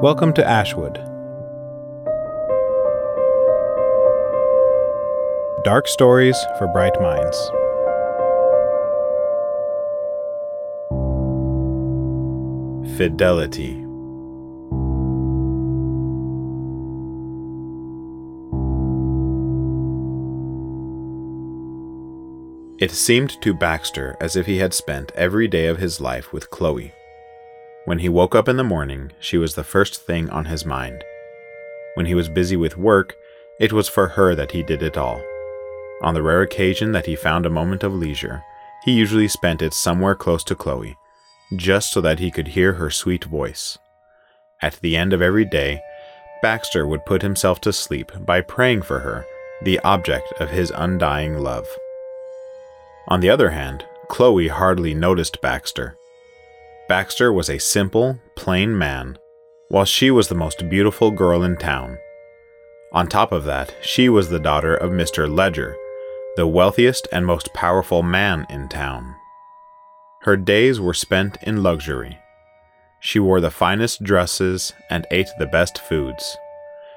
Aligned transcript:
Welcome 0.00 0.32
to 0.34 0.48
Ashwood. 0.48 0.94
Dark 5.64 5.88
stories 5.88 6.36
for 6.56 6.68
bright 6.68 6.94
minds. 7.00 7.36
Fidelity. 12.96 13.84
It 22.78 22.92
seemed 22.92 23.30
to 23.42 23.52
Baxter 23.52 24.16
as 24.20 24.36
if 24.36 24.46
he 24.46 24.58
had 24.58 24.72
spent 24.72 25.10
every 25.16 25.48
day 25.48 25.66
of 25.66 25.78
his 25.78 26.00
life 26.00 26.32
with 26.32 26.50
Chloe. 26.50 26.92
When 27.88 28.00
he 28.00 28.10
woke 28.10 28.34
up 28.34 28.50
in 28.50 28.58
the 28.58 28.64
morning, 28.64 29.12
she 29.18 29.38
was 29.38 29.54
the 29.54 29.64
first 29.64 30.02
thing 30.04 30.28
on 30.28 30.44
his 30.44 30.66
mind. 30.66 31.02
When 31.94 32.04
he 32.04 32.14
was 32.14 32.28
busy 32.28 32.54
with 32.54 32.76
work, 32.76 33.14
it 33.58 33.72
was 33.72 33.88
for 33.88 34.08
her 34.08 34.34
that 34.34 34.50
he 34.50 34.62
did 34.62 34.82
it 34.82 34.98
all. 34.98 35.22
On 36.02 36.12
the 36.12 36.22
rare 36.22 36.42
occasion 36.42 36.92
that 36.92 37.06
he 37.06 37.16
found 37.16 37.46
a 37.46 37.50
moment 37.50 37.82
of 37.82 37.94
leisure, 37.94 38.42
he 38.84 38.92
usually 38.92 39.26
spent 39.26 39.62
it 39.62 39.72
somewhere 39.72 40.14
close 40.14 40.44
to 40.44 40.54
Chloe, 40.54 40.98
just 41.56 41.90
so 41.90 42.02
that 42.02 42.18
he 42.18 42.30
could 42.30 42.48
hear 42.48 42.74
her 42.74 42.90
sweet 42.90 43.24
voice. 43.24 43.78
At 44.60 44.78
the 44.82 44.94
end 44.94 45.14
of 45.14 45.22
every 45.22 45.46
day, 45.46 45.80
Baxter 46.42 46.86
would 46.86 47.06
put 47.06 47.22
himself 47.22 47.58
to 47.62 47.72
sleep 47.72 48.12
by 48.20 48.42
praying 48.42 48.82
for 48.82 48.98
her, 48.98 49.24
the 49.62 49.80
object 49.80 50.30
of 50.38 50.50
his 50.50 50.70
undying 50.76 51.38
love. 51.38 51.66
On 53.06 53.20
the 53.20 53.30
other 53.30 53.48
hand, 53.48 53.86
Chloe 54.08 54.48
hardly 54.48 54.92
noticed 54.92 55.40
Baxter. 55.40 55.97
Baxter 56.88 57.30
was 57.30 57.50
a 57.50 57.58
simple, 57.58 58.18
plain 58.34 58.76
man, 58.76 59.18
while 59.68 59.84
she 59.84 60.10
was 60.10 60.28
the 60.28 60.34
most 60.34 60.70
beautiful 60.70 61.10
girl 61.10 61.42
in 61.42 61.58
town. 61.58 61.98
On 62.92 63.06
top 63.06 63.30
of 63.30 63.44
that, 63.44 63.74
she 63.82 64.08
was 64.08 64.30
the 64.30 64.40
daughter 64.40 64.74
of 64.74 64.90
Mr. 64.90 65.30
Ledger, 65.30 65.76
the 66.36 66.46
wealthiest 66.46 67.06
and 67.12 67.26
most 67.26 67.52
powerful 67.52 68.02
man 68.02 68.46
in 68.48 68.70
town. 68.70 69.14
Her 70.22 70.34
days 70.36 70.80
were 70.80 70.94
spent 70.94 71.36
in 71.42 71.62
luxury. 71.62 72.18
She 73.00 73.18
wore 73.18 73.42
the 73.42 73.50
finest 73.50 74.02
dresses 74.02 74.72
and 74.88 75.06
ate 75.10 75.28
the 75.38 75.46
best 75.46 75.78
foods. 75.78 76.38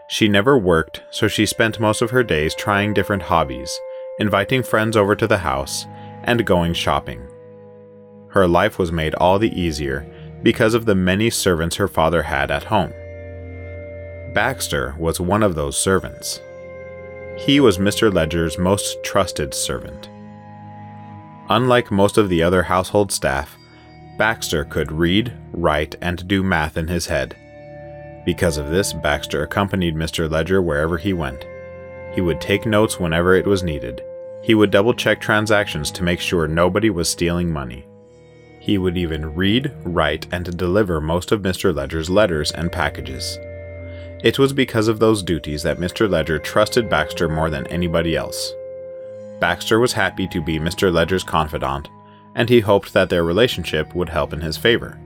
She 0.08 0.30
never 0.30 0.58
worked, 0.58 1.04
so 1.12 1.28
she 1.28 1.46
spent 1.46 1.82
most 1.82 2.02
of 2.02 2.12
her 2.12 2.24
days 2.24 2.56
trying 2.56 2.94
different 2.94 3.24
hobbies, 3.24 3.78
inviting 4.20 4.64
friends 4.64 4.96
over 4.96 5.18
to 5.18 5.28
the 5.28 5.40
house, 5.40 5.86
and 6.24 6.46
going 6.46 6.74
shopping. 6.74 7.28
Her 8.32 8.48
life 8.48 8.80
was 8.80 8.92
made 8.92 9.16
all 9.16 9.40
the 9.40 9.60
easier 9.60 10.06
because 10.44 10.74
of 10.74 10.86
the 10.86 10.96
many 10.96 11.30
servants 11.30 11.76
her 11.76 11.88
father 11.88 12.24
had 12.24 12.50
at 12.50 12.66
home. 12.66 12.92
Baxter 14.34 14.96
was 14.98 15.20
one 15.20 15.44
of 15.44 15.56
those 15.56 15.78
servants. 15.78 16.42
He 17.38 17.60
was 17.60 17.78
Mr. 17.78 18.14
Ledger's 18.14 18.58
most 18.58 19.04
trusted 19.04 19.54
servant. 19.54 20.10
Unlike 21.50 21.92
most 21.92 22.18
of 22.18 22.30
the 22.30 22.42
other 22.42 22.64
household 22.64 23.12
staff, 23.12 23.58
Baxter 24.18 24.64
could 24.64 24.92
read, 24.92 25.34
write, 25.52 25.96
and 26.02 26.28
do 26.28 26.44
math 26.44 26.78
in 26.78 26.88
his 26.88 27.08
head. 27.08 27.36
Because 28.26 28.58
of 28.58 28.70
this, 28.70 28.94
Baxter 28.94 29.44
accompanied 29.44 29.96
Mr. 29.96 30.30
Ledger 30.30 30.62
wherever 30.62 30.98
he 30.98 31.12
went. 31.12 31.46
He 32.14 32.22
would 32.22 32.40
take 32.40 32.66
notes 32.66 33.00
whenever 33.00 33.36
it 33.36 33.48
was 33.48 33.64
needed, 33.64 34.02
he 34.42 34.56
would 34.56 34.72
double 34.72 34.94
check 34.94 35.22
transactions 35.22 35.92
to 35.92 36.04
make 36.04 36.20
sure 36.20 36.48
nobody 36.48 36.90
was 36.90 37.10
stealing 37.10 37.52
money. 37.52 37.86
He 38.62 38.78
would 38.78 38.96
even 38.96 39.34
read, 39.34 39.74
write, 39.84 40.28
and 40.32 40.56
deliver 40.56 41.02
most 41.02 41.32
of 41.32 41.42
Mr. 41.42 41.76
Ledger's 41.76 42.12
letters 42.12 42.52
and 42.52 42.72
packages. 42.72 43.40
It 44.24 44.38
was 44.38 44.54
because 44.54 44.88
of 44.88 45.00
those 45.00 45.24
duties 45.24 45.64
that 45.64 45.80
Mr. 45.80 46.08
Ledger 46.08 46.38
trusted 46.38 46.88
Baxter 46.88 47.28
more 47.28 47.50
than 47.50 47.66
anybody 47.68 48.16
else. 48.16 48.54
Baxter 49.40 49.80
was 49.80 49.94
happy 49.94 50.28
to 50.28 50.40
be 50.44 50.60
Mr. 50.60 50.94
Ledger's 50.94 51.24
confidant, 51.24 51.90
and 52.36 52.50
he 52.50 52.60
hoped 52.60 52.94
that 52.94 53.10
their 53.10 53.24
relationship 53.24 53.96
would 53.96 54.10
help 54.10 54.32
in 54.32 54.42
his 54.42 54.58
favor. 54.58 55.02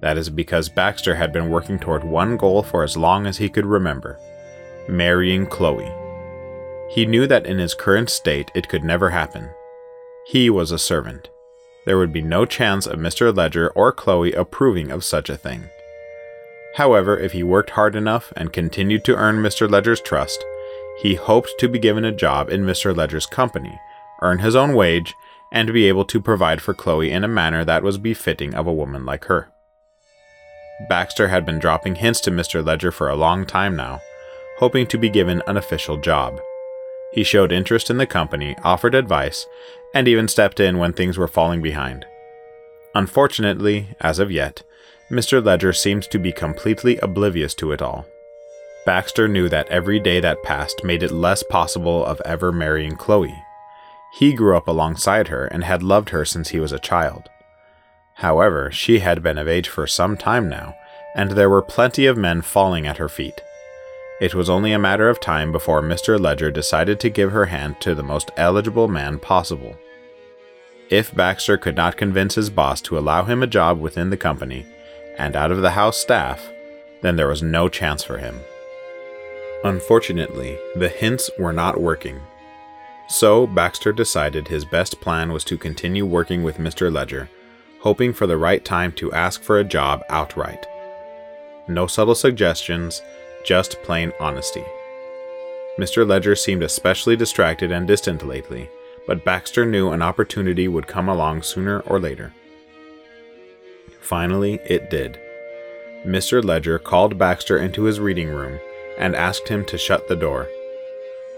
That 0.00 0.16
is 0.16 0.30
because 0.30 0.68
Baxter 0.68 1.16
had 1.16 1.32
been 1.32 1.50
working 1.50 1.80
toward 1.80 2.04
one 2.04 2.36
goal 2.36 2.62
for 2.62 2.84
as 2.84 2.96
long 2.96 3.26
as 3.26 3.38
he 3.38 3.48
could 3.48 3.66
remember 3.66 4.16
marrying 4.88 5.46
Chloe. 5.46 5.92
He 6.90 7.04
knew 7.04 7.26
that 7.26 7.46
in 7.46 7.58
his 7.58 7.74
current 7.74 8.10
state 8.10 8.52
it 8.54 8.68
could 8.68 8.84
never 8.84 9.10
happen. 9.10 9.50
He 10.26 10.50
was 10.50 10.70
a 10.70 10.78
servant. 10.78 11.30
There 11.86 11.98
would 11.98 12.12
be 12.12 12.22
no 12.22 12.46
chance 12.46 12.86
of 12.86 12.98
Mr. 12.98 13.34
Ledger 13.34 13.70
or 13.70 13.92
Chloe 13.92 14.32
approving 14.32 14.90
of 14.90 15.04
such 15.04 15.28
a 15.28 15.36
thing. 15.36 15.64
However, 16.76 17.18
if 17.18 17.32
he 17.32 17.42
worked 17.42 17.70
hard 17.70 17.94
enough 17.94 18.32
and 18.36 18.52
continued 18.52 19.04
to 19.04 19.16
earn 19.16 19.36
Mr. 19.36 19.70
Ledger's 19.70 20.00
trust, 20.00 20.44
he 21.02 21.14
hoped 21.14 21.52
to 21.58 21.68
be 21.68 21.78
given 21.78 22.04
a 22.04 22.12
job 22.12 22.50
in 22.50 22.64
Mr. 22.64 22.96
Ledger's 22.96 23.26
company, 23.26 23.78
earn 24.22 24.38
his 24.38 24.56
own 24.56 24.74
wage, 24.74 25.14
and 25.52 25.72
be 25.72 25.86
able 25.86 26.04
to 26.06 26.20
provide 26.20 26.60
for 26.60 26.74
Chloe 26.74 27.12
in 27.12 27.22
a 27.22 27.28
manner 27.28 27.64
that 27.64 27.82
was 27.82 27.98
befitting 27.98 28.54
of 28.54 28.66
a 28.66 28.72
woman 28.72 29.04
like 29.04 29.26
her. 29.26 29.50
Baxter 30.88 31.28
had 31.28 31.46
been 31.46 31.60
dropping 31.60 31.96
hints 31.96 32.20
to 32.22 32.30
Mr. 32.30 32.64
Ledger 32.64 32.90
for 32.90 33.08
a 33.08 33.16
long 33.16 33.46
time 33.46 33.76
now, 33.76 34.00
hoping 34.58 34.86
to 34.88 34.98
be 34.98 35.08
given 35.08 35.42
an 35.46 35.56
official 35.56 35.96
job. 35.96 36.40
He 37.14 37.22
showed 37.22 37.52
interest 37.52 37.90
in 37.90 37.98
the 37.98 38.06
company, 38.06 38.56
offered 38.64 38.94
advice, 38.94 39.46
and 39.94 40.08
even 40.08 40.26
stepped 40.26 40.58
in 40.58 40.78
when 40.78 40.92
things 40.92 41.16
were 41.16 41.28
falling 41.28 41.62
behind. 41.62 42.04
Unfortunately, 42.92 43.94
as 44.00 44.18
of 44.18 44.32
yet, 44.32 44.64
Mr. 45.08 45.44
Ledger 45.44 45.72
seemed 45.72 46.02
to 46.10 46.18
be 46.18 46.32
completely 46.32 46.96
oblivious 46.98 47.54
to 47.54 47.70
it 47.70 47.80
all. 47.80 48.04
Baxter 48.84 49.28
knew 49.28 49.48
that 49.48 49.68
every 49.68 50.00
day 50.00 50.18
that 50.18 50.42
passed 50.42 50.82
made 50.82 51.04
it 51.04 51.12
less 51.12 51.44
possible 51.44 52.04
of 52.04 52.20
ever 52.24 52.50
marrying 52.50 52.96
Chloe. 52.96 53.34
He 54.18 54.32
grew 54.32 54.56
up 54.56 54.66
alongside 54.66 55.28
her 55.28 55.46
and 55.46 55.62
had 55.62 55.84
loved 55.84 56.10
her 56.10 56.24
since 56.24 56.48
he 56.48 56.58
was 56.58 56.72
a 56.72 56.80
child. 56.80 57.28
However, 58.14 58.72
she 58.72 58.98
had 58.98 59.22
been 59.22 59.38
of 59.38 59.46
age 59.46 59.68
for 59.68 59.86
some 59.86 60.16
time 60.16 60.48
now, 60.48 60.74
and 61.14 61.32
there 61.32 61.50
were 61.50 61.62
plenty 61.62 62.06
of 62.06 62.16
men 62.16 62.42
falling 62.42 62.88
at 62.88 62.98
her 62.98 63.08
feet. 63.08 63.40
It 64.20 64.34
was 64.34 64.48
only 64.48 64.72
a 64.72 64.78
matter 64.78 65.08
of 65.08 65.18
time 65.18 65.50
before 65.50 65.82
Mr. 65.82 66.20
Ledger 66.20 66.50
decided 66.50 67.00
to 67.00 67.10
give 67.10 67.32
her 67.32 67.46
hand 67.46 67.80
to 67.80 67.94
the 67.94 68.02
most 68.02 68.30
eligible 68.36 68.86
man 68.86 69.18
possible. 69.18 69.76
If 70.88 71.14
Baxter 71.14 71.56
could 71.56 71.76
not 71.76 71.96
convince 71.96 72.36
his 72.36 72.50
boss 72.50 72.80
to 72.82 72.98
allow 72.98 73.24
him 73.24 73.42
a 73.42 73.48
job 73.48 73.80
within 73.80 74.10
the 74.10 74.16
company 74.16 74.66
and 75.18 75.34
out 75.34 75.50
of 75.50 75.62
the 75.62 75.72
house 75.72 75.96
staff, 75.96 76.48
then 77.02 77.16
there 77.16 77.28
was 77.28 77.42
no 77.42 77.68
chance 77.68 78.04
for 78.04 78.18
him. 78.18 78.38
Unfortunately, 79.64 80.58
the 80.76 80.88
hints 80.88 81.30
were 81.38 81.52
not 81.52 81.80
working. 81.80 82.20
So, 83.08 83.46
Baxter 83.46 83.92
decided 83.92 84.46
his 84.46 84.64
best 84.64 85.00
plan 85.00 85.32
was 85.32 85.44
to 85.44 85.58
continue 85.58 86.06
working 86.06 86.42
with 86.42 86.58
Mr. 86.58 86.92
Ledger, 86.92 87.28
hoping 87.80 88.12
for 88.12 88.26
the 88.26 88.38
right 88.38 88.64
time 88.64 88.92
to 88.92 89.12
ask 89.12 89.42
for 89.42 89.58
a 89.58 89.64
job 89.64 90.02
outright. 90.08 90.66
No 91.66 91.86
subtle 91.86 92.14
suggestions, 92.14 93.02
just 93.44 93.82
plain 93.82 94.12
honesty. 94.18 94.64
Mr. 95.78 96.06
Ledger 96.06 96.36
seemed 96.36 96.62
especially 96.62 97.16
distracted 97.16 97.72
and 97.72 97.86
distant 97.86 98.26
lately, 98.26 98.70
but 99.06 99.24
Baxter 99.24 99.66
knew 99.66 99.90
an 99.90 100.02
opportunity 100.02 100.68
would 100.68 100.86
come 100.86 101.08
along 101.08 101.42
sooner 101.42 101.80
or 101.80 101.98
later. 101.98 102.32
Finally, 104.00 104.60
it 104.66 104.90
did. 104.90 105.18
Mr. 106.06 106.44
Ledger 106.44 106.78
called 106.78 107.18
Baxter 107.18 107.58
into 107.58 107.84
his 107.84 107.98
reading 107.98 108.28
room 108.28 108.60
and 108.98 109.16
asked 109.16 109.48
him 109.48 109.64
to 109.64 109.78
shut 109.78 110.06
the 110.06 110.16
door. 110.16 110.48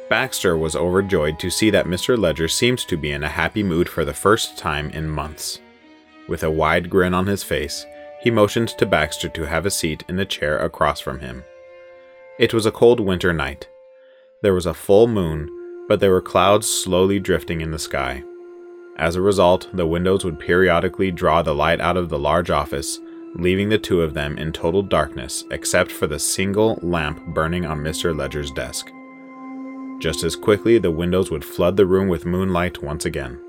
Baxter 0.09 0.56
was 0.56 0.76
overjoyed 0.76 1.38
to 1.38 1.50
see 1.50 1.70
that 1.70 1.87
Mr. 1.87 2.19
Ledger 2.19 2.49
seemed 2.49 2.79
to 2.81 2.97
be 2.97 3.11
in 3.11 3.25
a 3.25 3.29
happy 3.29 3.62
mood 3.62 3.88
for 3.88 4.05
the 4.05 4.14
first 4.14 4.59
time 4.59 4.91
in 4.91 5.09
months. 5.09 5.61
With 6.29 6.43
a 6.43 6.50
wide 6.50 6.91
grin 6.91 7.14
on 7.14 7.26
his 7.26 7.43
face, 7.43 7.87
he 8.20 8.31
motioned 8.31 8.69
to 8.70 8.87
Baxter 8.87 9.29
to 9.29 9.47
have 9.47 9.67
a 9.67 9.70
seat 9.70 10.05
in 10.09 10.17
the 10.17 10.25
chair 10.25 10.59
across 10.59 11.00
from 11.00 11.20
him. 11.20 11.44
It 12.38 12.53
was 12.53 12.67
a 12.67 12.71
cold 12.71 13.00
winter 13.00 13.33
night. 13.33 13.67
There 14.43 14.53
was 14.53 14.67
a 14.67 14.75
full 14.75 15.06
moon, 15.06 15.49
but 15.88 16.00
there 16.00 16.11
were 16.11 16.21
clouds 16.21 16.69
slowly 16.69 17.19
drifting 17.19 17.62
in 17.62 17.71
the 17.71 17.79
sky. 17.79 18.23
As 18.99 19.17
a 19.17 19.23
result, 19.23 19.69
the 19.73 19.87
windows 19.87 20.23
would 20.23 20.38
periodically 20.38 21.11
draw 21.11 21.41
the 21.41 21.55
light 21.55 21.81
out 21.81 21.97
of 21.97 22.11
the 22.11 22.19
large 22.19 22.50
office, 22.50 23.00
leaving 23.37 23.71
the 23.71 23.79
two 23.79 24.03
of 24.03 24.12
them 24.12 24.37
in 24.37 24.53
total 24.53 24.83
darkness 24.83 25.44
except 25.50 25.91
for 25.91 26.06
the 26.06 26.19
single 26.19 26.79
lamp 26.83 27.25
burning 27.29 27.65
on 27.65 27.81
Mr. 27.81 28.15
Ledger's 28.15 28.50
desk. 28.50 28.91
Just 29.99 30.23
as 30.23 30.37
quickly, 30.37 30.77
the 30.77 30.91
windows 30.91 31.31
would 31.31 31.44
flood 31.44 31.79
the 31.79 31.87
room 31.87 32.06
with 32.06 32.27
moonlight 32.27 32.83
once 32.83 33.06
again. 33.06 33.41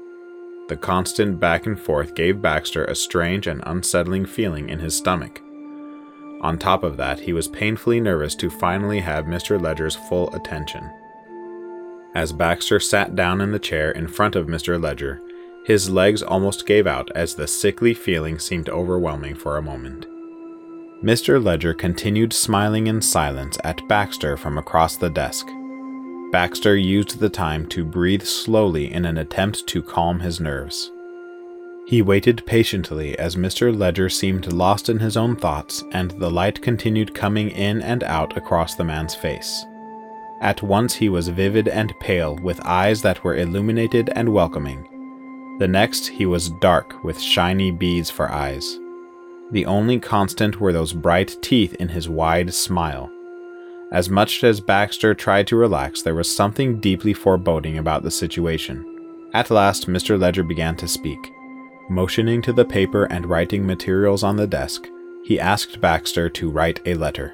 The 0.69 0.77
constant 0.77 1.41
back 1.41 1.65
and 1.65 1.77
forth 1.77 2.15
gave 2.15 2.41
Baxter 2.41 2.85
a 2.85 2.95
strange 2.95 3.47
and 3.47 3.61
unsettling 3.65 4.25
feeling 4.25 4.69
in 4.69 4.79
his 4.79 4.95
stomach. 4.95 5.41
On 6.41 6.57
top 6.57 6.83
of 6.83 6.97
that, 6.97 7.19
he 7.19 7.33
was 7.33 7.47
painfully 7.47 7.99
nervous 7.99 8.35
to 8.35 8.49
finally 8.49 8.99
have 8.99 9.25
Mr. 9.25 9.59
Ledger's 9.59 9.95
full 9.95 10.33
attention. 10.35 10.89
As 12.13 12.31
Baxter 12.31 12.79
sat 12.79 13.15
down 13.15 13.41
in 13.41 13.51
the 13.51 13.59
chair 13.59 13.91
in 13.91 14.07
front 14.07 14.35
of 14.35 14.47
Mr. 14.47 14.81
Ledger, 14.81 15.21
his 15.65 15.89
legs 15.89 16.23
almost 16.23 16.65
gave 16.65 16.87
out 16.87 17.11
as 17.15 17.35
the 17.35 17.47
sickly 17.47 17.93
feeling 17.93 18.39
seemed 18.39 18.69
overwhelming 18.69 19.35
for 19.35 19.57
a 19.57 19.61
moment. 19.61 20.05
Mr. 21.03 21.43
Ledger 21.43 21.73
continued 21.73 22.33
smiling 22.33 22.87
in 22.87 23.01
silence 23.01 23.57
at 23.63 23.87
Baxter 23.87 24.37
from 24.37 24.57
across 24.57 24.97
the 24.97 25.09
desk. 25.09 25.47
Baxter 26.31 26.75
used 26.75 27.19
the 27.19 27.29
time 27.29 27.67
to 27.67 27.85
breathe 27.85 28.23
slowly 28.23 28.91
in 28.91 29.05
an 29.05 29.17
attempt 29.17 29.67
to 29.67 29.83
calm 29.83 30.19
his 30.19 30.39
nerves. 30.39 30.91
He 31.87 32.01
waited 32.01 32.45
patiently 32.45 33.17
as 33.17 33.37
Mr. 33.37 33.73
Ledger 33.73 34.09
seemed 34.09 34.51
lost 34.51 34.89
in 34.89 34.99
his 34.99 35.15
own 35.15 35.37
thoughts 35.37 35.85
and 35.93 36.11
the 36.11 36.29
light 36.29 36.61
continued 36.61 37.15
coming 37.15 37.49
in 37.49 37.81
and 37.81 38.03
out 38.03 38.35
across 38.35 38.75
the 38.75 38.83
man's 38.83 39.15
face. 39.15 39.65
At 40.41 40.61
once 40.61 40.95
he 40.95 41.07
was 41.07 41.29
vivid 41.29 41.69
and 41.69 41.97
pale, 42.01 42.35
with 42.35 42.59
eyes 42.65 43.01
that 43.03 43.23
were 43.23 43.37
illuminated 43.37 44.09
and 44.17 44.33
welcoming. 44.33 44.85
The 45.59 45.67
next 45.69 46.07
he 46.07 46.25
was 46.25 46.49
dark, 46.59 47.05
with 47.05 47.21
shiny 47.21 47.71
beads 47.71 48.09
for 48.09 48.29
eyes. 48.29 48.77
The 49.51 49.65
only 49.65 49.97
constant 49.97 50.59
were 50.59 50.73
those 50.73 50.91
bright 50.91 51.37
teeth 51.41 51.73
in 51.75 51.87
his 51.87 52.09
wide 52.09 52.53
smile. 52.53 53.09
As 53.93 54.09
much 54.09 54.43
as 54.43 54.59
Baxter 54.59 55.15
tried 55.15 55.47
to 55.47 55.55
relax, 55.55 56.01
there 56.01 56.15
was 56.15 56.29
something 56.29 56.81
deeply 56.81 57.13
foreboding 57.13 57.77
about 57.77 58.03
the 58.03 58.11
situation. 58.11 58.85
At 59.33 59.49
last, 59.49 59.87
Mr. 59.87 60.19
Ledger 60.19 60.43
began 60.43 60.75
to 60.75 60.87
speak. 60.87 61.31
Motioning 61.89 62.41
to 62.41 62.51
the 62.51 62.65
paper 62.65 63.05
and 63.05 63.25
writing 63.25 63.65
materials 63.65 64.21
on 64.21 64.35
the 64.35 64.47
desk, 64.47 64.87
he 65.23 65.39
asked 65.39 65.79
Baxter 65.79 66.29
to 66.29 66.49
write 66.49 66.81
a 66.85 66.95
letter. 66.95 67.33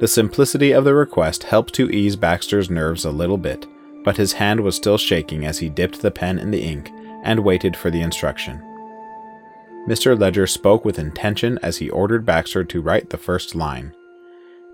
The 0.00 0.08
simplicity 0.08 0.72
of 0.72 0.84
the 0.84 0.94
request 0.94 1.44
helped 1.44 1.74
to 1.74 1.90
ease 1.90 2.16
Baxter's 2.16 2.68
nerves 2.68 3.04
a 3.04 3.10
little 3.10 3.38
bit, 3.38 3.66
but 4.02 4.16
his 4.16 4.32
hand 4.32 4.60
was 4.60 4.74
still 4.74 4.98
shaking 4.98 5.44
as 5.44 5.58
he 5.58 5.68
dipped 5.68 6.02
the 6.02 6.10
pen 6.10 6.38
in 6.38 6.50
the 6.50 6.62
ink 6.62 6.90
and 7.22 7.44
waited 7.44 7.76
for 7.76 7.90
the 7.90 8.00
instruction. 8.00 8.60
Mr. 9.86 10.18
Ledger 10.18 10.46
spoke 10.46 10.84
with 10.84 10.98
intention 10.98 11.58
as 11.62 11.76
he 11.76 11.90
ordered 11.90 12.26
Baxter 12.26 12.64
to 12.64 12.80
write 12.80 13.10
the 13.10 13.16
first 13.16 13.54
line. 13.54 13.94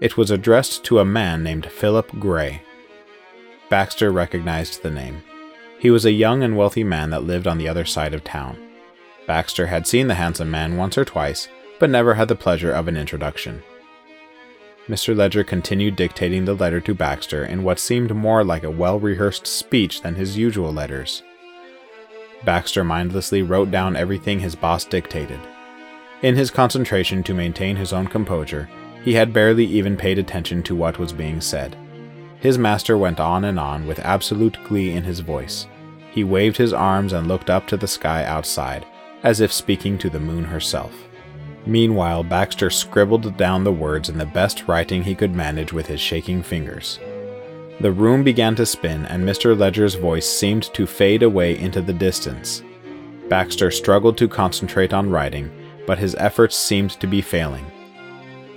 It 0.00 0.16
was 0.16 0.30
addressed 0.30 0.84
to 0.84 1.00
a 1.00 1.04
man 1.04 1.42
named 1.42 1.70
Philip 1.70 2.18
Gray. 2.18 2.62
Baxter 3.68 4.10
recognized 4.10 4.82
the 4.82 4.90
name. 4.90 5.22
He 5.78 5.90
was 5.90 6.04
a 6.04 6.12
young 6.12 6.42
and 6.42 6.56
wealthy 6.56 6.84
man 6.84 7.10
that 7.10 7.24
lived 7.24 7.46
on 7.46 7.58
the 7.58 7.68
other 7.68 7.84
side 7.84 8.14
of 8.14 8.24
town. 8.24 8.56
Baxter 9.26 9.66
had 9.66 9.86
seen 9.86 10.06
the 10.06 10.14
handsome 10.14 10.50
man 10.50 10.76
once 10.76 10.96
or 10.96 11.04
twice, 11.04 11.48
but 11.78 11.90
never 11.90 12.14
had 12.14 12.28
the 12.28 12.36
pleasure 12.36 12.72
of 12.72 12.88
an 12.88 12.96
introduction. 12.96 13.62
Mr. 14.88 15.16
Ledger 15.16 15.42
continued 15.42 15.96
dictating 15.96 16.44
the 16.44 16.54
letter 16.54 16.80
to 16.80 16.94
Baxter 16.94 17.44
in 17.44 17.64
what 17.64 17.80
seemed 17.80 18.14
more 18.14 18.44
like 18.44 18.62
a 18.62 18.70
well 18.70 19.00
rehearsed 19.00 19.46
speech 19.46 20.02
than 20.02 20.14
his 20.14 20.38
usual 20.38 20.72
letters. 20.72 21.24
Baxter 22.44 22.84
mindlessly 22.84 23.42
wrote 23.42 23.72
down 23.72 23.96
everything 23.96 24.38
his 24.38 24.54
boss 24.54 24.84
dictated. 24.84 25.40
In 26.22 26.36
his 26.36 26.50
concentration 26.50 27.22
to 27.24 27.34
maintain 27.34 27.74
his 27.74 27.92
own 27.92 28.06
composure, 28.06 28.68
he 29.02 29.14
had 29.14 29.32
barely 29.32 29.64
even 29.64 29.96
paid 29.96 30.18
attention 30.18 30.62
to 30.64 30.76
what 30.76 30.98
was 30.98 31.12
being 31.12 31.40
said. 31.40 31.76
His 32.40 32.58
master 32.58 32.96
went 32.96 33.18
on 33.18 33.44
and 33.44 33.58
on 33.58 33.86
with 33.86 33.98
absolute 33.98 34.56
glee 34.64 34.92
in 34.92 35.02
his 35.02 35.20
voice. 35.20 35.66
He 36.12 36.22
waved 36.22 36.56
his 36.56 36.72
arms 36.72 37.12
and 37.12 37.26
looked 37.26 37.50
up 37.50 37.66
to 37.68 37.76
the 37.76 37.88
sky 37.88 38.24
outside, 38.24 38.86
as 39.22 39.40
if 39.40 39.52
speaking 39.52 39.98
to 39.98 40.10
the 40.10 40.20
moon 40.20 40.44
herself. 40.44 40.92
Meanwhile, 41.66 42.22
Baxter 42.22 42.70
scribbled 42.70 43.36
down 43.36 43.64
the 43.64 43.72
words 43.72 44.08
in 44.08 44.18
the 44.18 44.26
best 44.26 44.68
writing 44.68 45.02
he 45.02 45.14
could 45.14 45.34
manage 45.34 45.72
with 45.72 45.86
his 45.86 46.00
shaking 46.00 46.42
fingers. 46.42 47.00
The 47.80 47.92
room 47.92 48.22
began 48.22 48.54
to 48.54 48.64
spin, 48.64 49.04
and 49.06 49.22
Mr. 49.22 49.58
Ledger's 49.58 49.96
voice 49.96 50.26
seemed 50.26 50.72
to 50.74 50.86
fade 50.86 51.22
away 51.22 51.58
into 51.58 51.82
the 51.82 51.92
distance. 51.92 52.62
Baxter 53.28 53.70
struggled 53.70 54.16
to 54.18 54.28
concentrate 54.28 54.92
on 54.94 55.10
writing, 55.10 55.50
but 55.86 55.98
his 55.98 56.14
efforts 56.14 56.56
seemed 56.56 56.92
to 56.92 57.06
be 57.06 57.20
failing. 57.20 57.66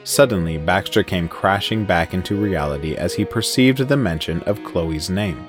Suddenly, 0.03 0.57
Baxter 0.57 1.03
came 1.03 1.27
crashing 1.27 1.85
back 1.85 2.13
into 2.13 2.39
reality 2.39 2.95
as 2.95 3.13
he 3.13 3.25
perceived 3.25 3.79
the 3.79 3.97
mention 3.97 4.41
of 4.43 4.63
Chloe's 4.63 5.09
name. 5.09 5.45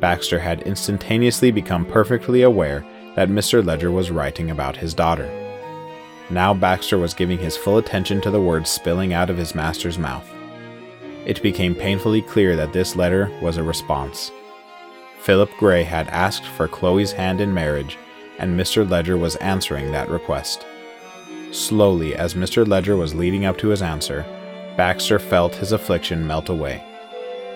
Baxter 0.00 0.38
had 0.38 0.62
instantaneously 0.62 1.50
become 1.50 1.86
perfectly 1.86 2.42
aware 2.42 2.84
that 3.14 3.28
Mr. 3.28 3.64
Ledger 3.64 3.90
was 3.90 4.10
writing 4.10 4.50
about 4.50 4.76
his 4.76 4.94
daughter. 4.94 5.30
Now 6.30 6.54
Baxter 6.54 6.98
was 6.98 7.14
giving 7.14 7.38
his 7.38 7.56
full 7.56 7.78
attention 7.78 8.20
to 8.22 8.30
the 8.30 8.40
words 8.40 8.70
spilling 8.70 9.12
out 9.12 9.30
of 9.30 9.36
his 9.36 9.54
master's 9.54 9.98
mouth 9.98 10.28
it 11.24 11.42
became 11.42 11.74
painfully 11.74 12.20
clear 12.20 12.56
that 12.56 12.72
this 12.72 12.96
letter 12.96 13.30
was 13.40 13.56
a 13.56 13.62
response. 13.62 14.32
Philip 15.20 15.50
Gray 15.58 15.84
had 15.84 16.08
asked 16.08 16.44
for 16.44 16.66
Chloe's 16.66 17.12
hand 17.12 17.40
in 17.40 17.54
marriage, 17.54 17.96
and 18.38 18.58
Mr. 18.58 18.88
Ledger 18.88 19.16
was 19.16 19.36
answering 19.36 19.92
that 19.92 20.08
request. 20.08 20.66
Slowly, 21.52 22.16
as 22.16 22.34
Mr. 22.34 22.66
Ledger 22.66 22.96
was 22.96 23.14
leading 23.14 23.44
up 23.44 23.56
to 23.58 23.68
his 23.68 23.82
answer, 23.82 24.24
Baxter 24.76 25.18
felt 25.18 25.54
his 25.54 25.70
affliction 25.70 26.26
melt 26.26 26.48
away. 26.48 26.82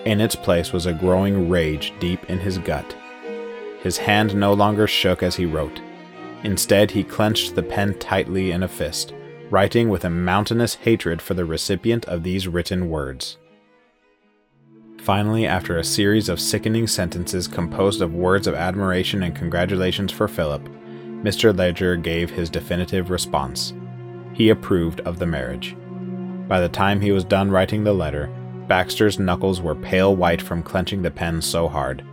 In 0.05 0.21
its 0.21 0.35
place 0.35 0.71
was 0.71 0.85
a 0.85 0.93
growing 0.93 1.49
rage 1.49 1.91
deep 1.99 2.29
in 2.29 2.39
his 2.39 2.57
gut. 2.59 2.95
His 3.87 3.99
hand 3.99 4.35
no 4.35 4.51
longer 4.51 4.85
shook 4.85 5.23
as 5.23 5.37
he 5.37 5.45
wrote. 5.45 5.79
Instead, 6.43 6.91
he 6.91 7.05
clenched 7.05 7.55
the 7.55 7.63
pen 7.63 7.97
tightly 7.99 8.51
in 8.51 8.61
a 8.61 8.67
fist, 8.67 9.13
writing 9.49 9.87
with 9.87 10.03
a 10.03 10.09
mountainous 10.09 10.75
hatred 10.75 11.21
for 11.21 11.35
the 11.35 11.45
recipient 11.45 12.03
of 12.03 12.21
these 12.21 12.49
written 12.49 12.89
words. 12.89 13.37
Finally, 14.97 15.47
after 15.47 15.77
a 15.77 15.85
series 15.85 16.27
of 16.27 16.41
sickening 16.41 16.85
sentences 16.85 17.47
composed 17.47 18.01
of 18.01 18.13
words 18.13 18.45
of 18.45 18.55
admiration 18.55 19.23
and 19.23 19.33
congratulations 19.33 20.11
for 20.11 20.27
Philip, 20.27 20.67
Mr. 21.23 21.57
Ledger 21.57 21.95
gave 21.95 22.29
his 22.29 22.49
definitive 22.49 23.09
response. 23.09 23.73
He 24.33 24.49
approved 24.49 24.99
of 25.05 25.17
the 25.17 25.27
marriage. 25.27 25.77
By 26.49 26.59
the 26.59 26.67
time 26.67 26.99
he 26.99 27.13
was 27.13 27.23
done 27.23 27.49
writing 27.49 27.85
the 27.85 27.93
letter, 27.93 28.29
Baxter's 28.67 29.17
knuckles 29.17 29.61
were 29.61 29.75
pale 29.75 30.13
white 30.13 30.41
from 30.41 30.61
clenching 30.61 31.03
the 31.03 31.09
pen 31.09 31.41
so 31.41 31.69
hard. 31.69 32.03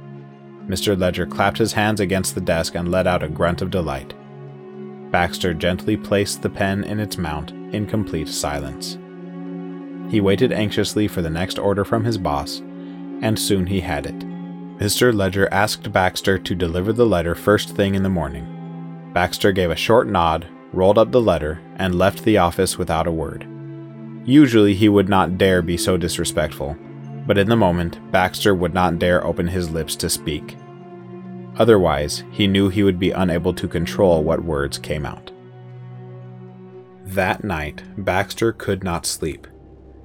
Mr. 0.69 0.99
Ledger 0.99 1.27
clapped 1.27 1.59
his 1.59 1.75
hands 1.75 2.01
against 2.01 2.35
the 2.35 2.41
desk 2.41 2.75
and 2.75 2.91
let 2.91 3.07
out 3.07 3.23
a 3.23 3.29
grunt 3.29 3.61
of 3.61 3.71
delight. 3.71 4.15
Baxter 5.11 5.55
gently 5.55 5.97
placed 5.97 6.43
the 6.43 6.51
pen 6.51 6.85
in 6.85 6.99
its 6.99 7.19
mount 7.19 7.51
in 7.75 7.87
complete 7.87 8.29
silence. 8.29 8.99
He 10.11 10.21
waited 10.21 10.53
anxiously 10.53 11.07
for 11.09 11.23
the 11.23 11.31
next 11.31 11.59
order 11.59 11.85
from 11.85 12.05
his 12.05 12.19
boss, 12.19 12.61
and 13.21 13.39
soon 13.39 13.67
he 13.67 13.81
had 13.81 14.07
it. 14.07 14.19
Mr. 14.79 15.15
Ledger 15.15 15.49
asked 15.53 15.93
Baxter 15.93 16.39
to 16.39 16.55
deliver 16.55 16.93
the 16.93 17.07
letter 17.07 17.35
first 17.35 17.77
thing 17.77 17.95
in 17.95 18.03
the 18.03 18.09
morning. 18.09 19.11
Baxter 19.13 19.53
gave 19.53 19.71
a 19.71 19.77
short 19.77 20.09
nod, 20.09 20.49
rolled 20.73 20.99
up 20.99 21.13
the 21.13 21.21
letter, 21.21 21.61
and 21.77 21.95
left 21.95 22.25
the 22.25 22.39
office 22.39 22.77
without 22.77 23.07
a 23.07 23.13
word. 23.13 23.47
Usually 24.25 24.75
he 24.75 24.89
would 24.89 25.09
not 25.09 25.39
dare 25.39 25.63
be 25.63 25.77
so 25.77 25.97
disrespectful, 25.97 26.77
but 27.27 27.39
in 27.39 27.49
the 27.49 27.57
moment, 27.57 27.99
Baxter 28.11 28.55
would 28.55 28.75
not 28.75 28.99
dare 28.99 29.25
open 29.25 29.49
his 29.49 29.71
lips 29.71 29.97
to 29.97 30.11
speak. 30.11 30.57
Otherwise, 31.57 32.25
he 32.31 32.47
knew 32.47 32.69
he 32.69 32.83
would 32.83 32.99
be 32.99 33.13
unable 33.13 33.55
to 33.55 33.69
control 33.69 34.23
what 34.25 34.45
words 34.45 34.79
came 34.79 35.07
out. 35.07 35.31
That 37.05 37.45
night, 37.45 37.83
Baxter 37.97 38.53
could 38.53 38.83
not 38.83 39.07
sleep. 39.07 39.47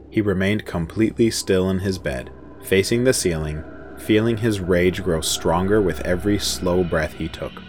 He 0.09 0.21
remained 0.21 0.65
completely 0.65 1.31
still 1.31 1.69
in 1.69 1.79
his 1.79 1.97
bed, 1.97 2.31
facing 2.63 3.03
the 3.03 3.13
ceiling, 3.13 3.63
feeling 3.97 4.37
his 4.37 4.59
rage 4.59 5.03
grow 5.03 5.21
stronger 5.21 5.81
with 5.81 6.01
every 6.01 6.39
slow 6.39 6.83
breath 6.83 7.13
he 7.13 7.27
took. 7.27 7.61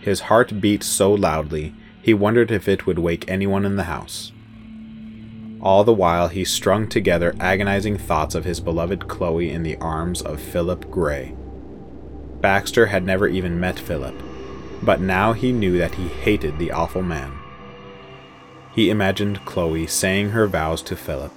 His 0.00 0.20
heart 0.20 0.60
beat 0.60 0.82
so 0.82 1.12
loudly, 1.12 1.74
he 2.02 2.14
wondered 2.14 2.50
if 2.50 2.68
it 2.68 2.86
would 2.86 2.98
wake 2.98 3.28
anyone 3.28 3.64
in 3.64 3.76
the 3.76 3.84
house. 3.84 4.32
All 5.60 5.84
the 5.84 5.92
while, 5.92 6.28
he 6.28 6.44
strung 6.44 6.88
together 6.88 7.34
agonizing 7.40 7.98
thoughts 7.98 8.34
of 8.34 8.44
his 8.44 8.60
beloved 8.60 9.08
Chloe 9.08 9.50
in 9.50 9.62
the 9.62 9.76
arms 9.76 10.22
of 10.22 10.40
Philip 10.40 10.90
Gray. 10.90 11.34
Baxter 12.40 12.86
had 12.86 13.04
never 13.04 13.26
even 13.26 13.58
met 13.58 13.78
Philip, 13.78 14.14
but 14.82 15.00
now 15.00 15.32
he 15.32 15.52
knew 15.52 15.78
that 15.78 15.94
he 15.94 16.08
hated 16.08 16.58
the 16.58 16.72
awful 16.72 17.02
man. 17.02 17.32
He 18.72 18.90
imagined 18.90 19.44
Chloe 19.44 19.86
saying 19.86 20.30
her 20.30 20.46
vows 20.46 20.82
to 20.82 20.96
Philip, 20.96 21.32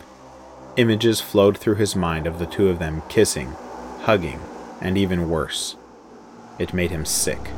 Images 0.80 1.20
flowed 1.20 1.58
through 1.58 1.76
his 1.76 1.94
mind 1.94 2.26
of 2.26 2.40
the 2.40 2.46
two 2.46 2.70
of 2.70 2.80
them 2.80 3.02
kissing, 3.10 3.54
hugging, 4.04 4.40
and 4.80 4.98
even 4.98 5.30
worse. 5.30 5.76
It 6.58 6.74
made 6.74 6.92
him 6.92 7.04
sick. 7.04 7.50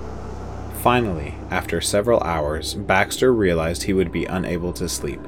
Finally, 0.81 1.35
after 1.51 1.81
several 1.81 2.19
hours, 2.21 2.73
Baxter 2.73 3.31
realized 3.31 3.83
he 3.83 3.93
would 3.93 4.11
be 4.11 4.25
unable 4.25 4.73
to 4.73 4.89
sleep. 4.89 5.21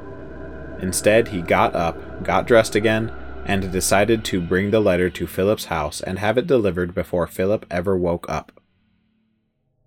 Instead, 0.83 1.29
he 1.29 1.41
got 1.41 1.73
up, 1.73 2.25
got 2.25 2.45
dressed 2.45 2.75
again, 2.75 3.09
and 3.45 3.71
decided 3.71 4.25
to 4.25 4.41
bring 4.41 4.69
the 4.69 4.81
letter 4.81 5.09
to 5.09 5.25
Philip's 5.25 5.65
house 5.65 6.01
and 6.01 6.19
have 6.19 6.37
it 6.37 6.45
delivered 6.45 6.93
before 6.93 7.25
Philip 7.25 7.65
ever 7.71 7.97
woke 7.97 8.29
up. 8.29 8.51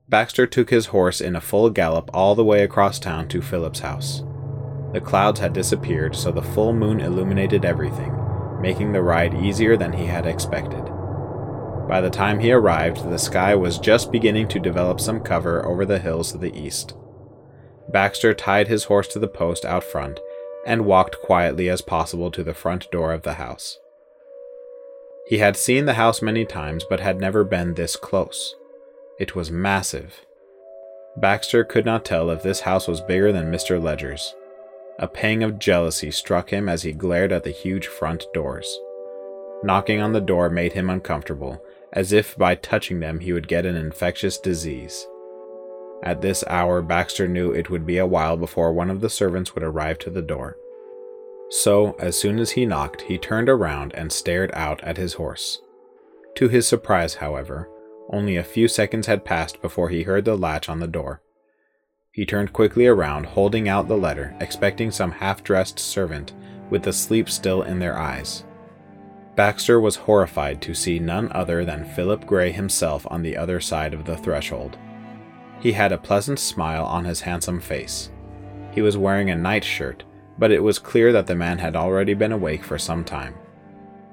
Baxter 0.08 0.46
took 0.46 0.70
his 0.70 0.86
horse 0.86 1.20
in 1.20 1.36
a 1.36 1.40
full 1.40 1.68
gallop 1.68 2.08
all 2.14 2.34
the 2.34 2.46
way 2.46 2.62
across 2.62 2.98
town 2.98 3.28
to 3.28 3.42
Philip's 3.42 3.80
house. 3.80 4.22
The 4.94 5.02
clouds 5.02 5.38
had 5.38 5.52
disappeared, 5.52 6.16
so 6.16 6.32
the 6.32 6.40
full 6.40 6.72
moon 6.72 7.00
illuminated 7.00 7.66
everything, 7.66 8.16
making 8.62 8.92
the 8.92 9.02
ride 9.02 9.34
easier 9.34 9.76
than 9.76 9.92
he 9.92 10.06
had 10.06 10.24
expected. 10.24 10.82
By 11.86 12.00
the 12.00 12.08
time 12.08 12.40
he 12.40 12.52
arrived, 12.52 13.04
the 13.04 13.18
sky 13.18 13.54
was 13.54 13.78
just 13.78 14.10
beginning 14.10 14.48
to 14.48 14.58
develop 14.58 15.00
some 15.00 15.20
cover 15.20 15.62
over 15.66 15.84
the 15.84 15.98
hills 15.98 16.32
to 16.32 16.38
the 16.38 16.58
east. 16.58 16.94
Baxter 17.92 18.32
tied 18.32 18.68
his 18.68 18.84
horse 18.84 19.08
to 19.08 19.18
the 19.18 19.28
post 19.28 19.66
out 19.66 19.84
front 19.84 20.20
and 20.66 20.84
walked 20.84 21.22
quietly 21.22 21.70
as 21.70 21.80
possible 21.80 22.30
to 22.30 22.42
the 22.42 22.52
front 22.52 22.90
door 22.90 23.12
of 23.12 23.22
the 23.22 23.34
house. 23.34 23.78
He 25.28 25.38
had 25.38 25.56
seen 25.56 25.86
the 25.86 25.94
house 25.94 26.20
many 26.20 26.44
times 26.44 26.84
but 26.88 27.00
had 27.00 27.20
never 27.20 27.44
been 27.44 27.74
this 27.74 27.96
close. 27.96 28.54
It 29.18 29.34
was 29.34 29.50
massive. 29.50 30.26
Baxter 31.16 31.64
could 31.64 31.86
not 31.86 32.04
tell 32.04 32.30
if 32.30 32.42
this 32.42 32.60
house 32.60 32.86
was 32.86 33.00
bigger 33.00 33.32
than 33.32 33.50
Mr. 33.50 33.82
Ledger's. 33.82 34.34
A 34.98 35.08
pang 35.08 35.42
of 35.42 35.58
jealousy 35.58 36.10
struck 36.10 36.50
him 36.50 36.68
as 36.68 36.82
he 36.82 36.92
glared 36.92 37.32
at 37.32 37.44
the 37.44 37.50
huge 37.50 37.86
front 37.86 38.26
doors. 38.34 38.78
Knocking 39.62 40.00
on 40.00 40.12
the 40.12 40.20
door 40.20 40.50
made 40.50 40.74
him 40.74 40.90
uncomfortable, 40.90 41.62
as 41.92 42.12
if 42.12 42.36
by 42.36 42.54
touching 42.54 43.00
them 43.00 43.20
he 43.20 43.32
would 43.32 43.48
get 43.48 43.64
an 43.64 43.76
infectious 43.76 44.38
disease. 44.38 45.06
At 46.02 46.20
this 46.20 46.44
hour, 46.46 46.82
Baxter 46.82 47.26
knew 47.26 47.52
it 47.52 47.70
would 47.70 47.86
be 47.86 47.98
a 47.98 48.06
while 48.06 48.36
before 48.36 48.72
one 48.72 48.90
of 48.90 49.00
the 49.00 49.10
servants 49.10 49.54
would 49.54 49.64
arrive 49.64 49.98
to 50.00 50.10
the 50.10 50.22
door. 50.22 50.56
So, 51.48 51.96
as 51.98 52.18
soon 52.18 52.38
as 52.38 52.52
he 52.52 52.66
knocked, 52.66 53.02
he 53.02 53.18
turned 53.18 53.48
around 53.48 53.94
and 53.94 54.12
stared 54.12 54.50
out 54.54 54.82
at 54.82 54.96
his 54.96 55.14
horse. 55.14 55.60
To 56.36 56.48
his 56.48 56.66
surprise, 56.66 57.14
however, 57.14 57.68
only 58.10 58.36
a 58.36 58.44
few 58.44 58.68
seconds 58.68 59.06
had 59.06 59.24
passed 59.24 59.62
before 59.62 59.88
he 59.88 60.02
heard 60.02 60.24
the 60.24 60.36
latch 60.36 60.68
on 60.68 60.80
the 60.80 60.86
door. 60.86 61.22
He 62.12 62.26
turned 62.26 62.52
quickly 62.52 62.86
around, 62.86 63.26
holding 63.26 63.68
out 63.68 63.88
the 63.88 63.96
letter, 63.96 64.34
expecting 64.40 64.90
some 64.90 65.12
half 65.12 65.44
dressed 65.44 65.78
servant 65.78 66.32
with 66.70 66.82
the 66.82 66.92
sleep 66.92 67.28
still 67.28 67.62
in 67.62 67.78
their 67.78 67.98
eyes. 67.98 68.44
Baxter 69.34 69.78
was 69.78 69.96
horrified 69.96 70.62
to 70.62 70.74
see 70.74 70.98
none 70.98 71.30
other 71.32 71.64
than 71.64 71.84
Philip 71.84 72.26
Grey 72.26 72.52
himself 72.52 73.06
on 73.10 73.22
the 73.22 73.36
other 73.36 73.60
side 73.60 73.92
of 73.92 74.04
the 74.04 74.16
threshold. 74.16 74.78
He 75.60 75.72
had 75.72 75.92
a 75.92 75.98
pleasant 75.98 76.38
smile 76.38 76.84
on 76.84 77.04
his 77.04 77.20
handsome 77.22 77.60
face. 77.60 78.10
He 78.72 78.82
was 78.82 78.96
wearing 78.96 79.30
a 79.30 79.36
nightshirt, 79.36 80.04
but 80.38 80.50
it 80.50 80.62
was 80.62 80.78
clear 80.78 81.12
that 81.12 81.26
the 81.26 81.34
man 81.34 81.58
had 81.58 81.76
already 81.76 82.14
been 82.14 82.32
awake 82.32 82.62
for 82.62 82.78
some 82.78 83.04
time. 83.04 83.34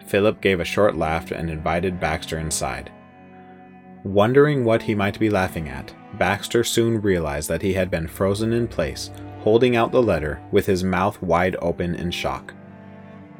Philip 0.05 0.41
gave 0.41 0.59
a 0.59 0.65
short 0.65 0.95
laugh 0.95 1.31
and 1.31 1.49
invited 1.49 1.99
Baxter 1.99 2.37
inside. 2.37 2.91
Wondering 4.03 4.65
what 4.65 4.81
he 4.81 4.95
might 4.95 5.19
be 5.19 5.29
laughing 5.29 5.69
at, 5.69 5.93
Baxter 6.17 6.63
soon 6.63 7.01
realized 7.01 7.49
that 7.49 7.61
he 7.61 7.73
had 7.73 7.89
been 7.89 8.07
frozen 8.07 8.53
in 8.53 8.67
place, 8.67 9.11
holding 9.39 9.75
out 9.75 9.91
the 9.91 10.01
letter 10.01 10.41
with 10.51 10.65
his 10.65 10.83
mouth 10.83 11.21
wide 11.21 11.55
open 11.61 11.95
in 11.95 12.11
shock. 12.11 12.53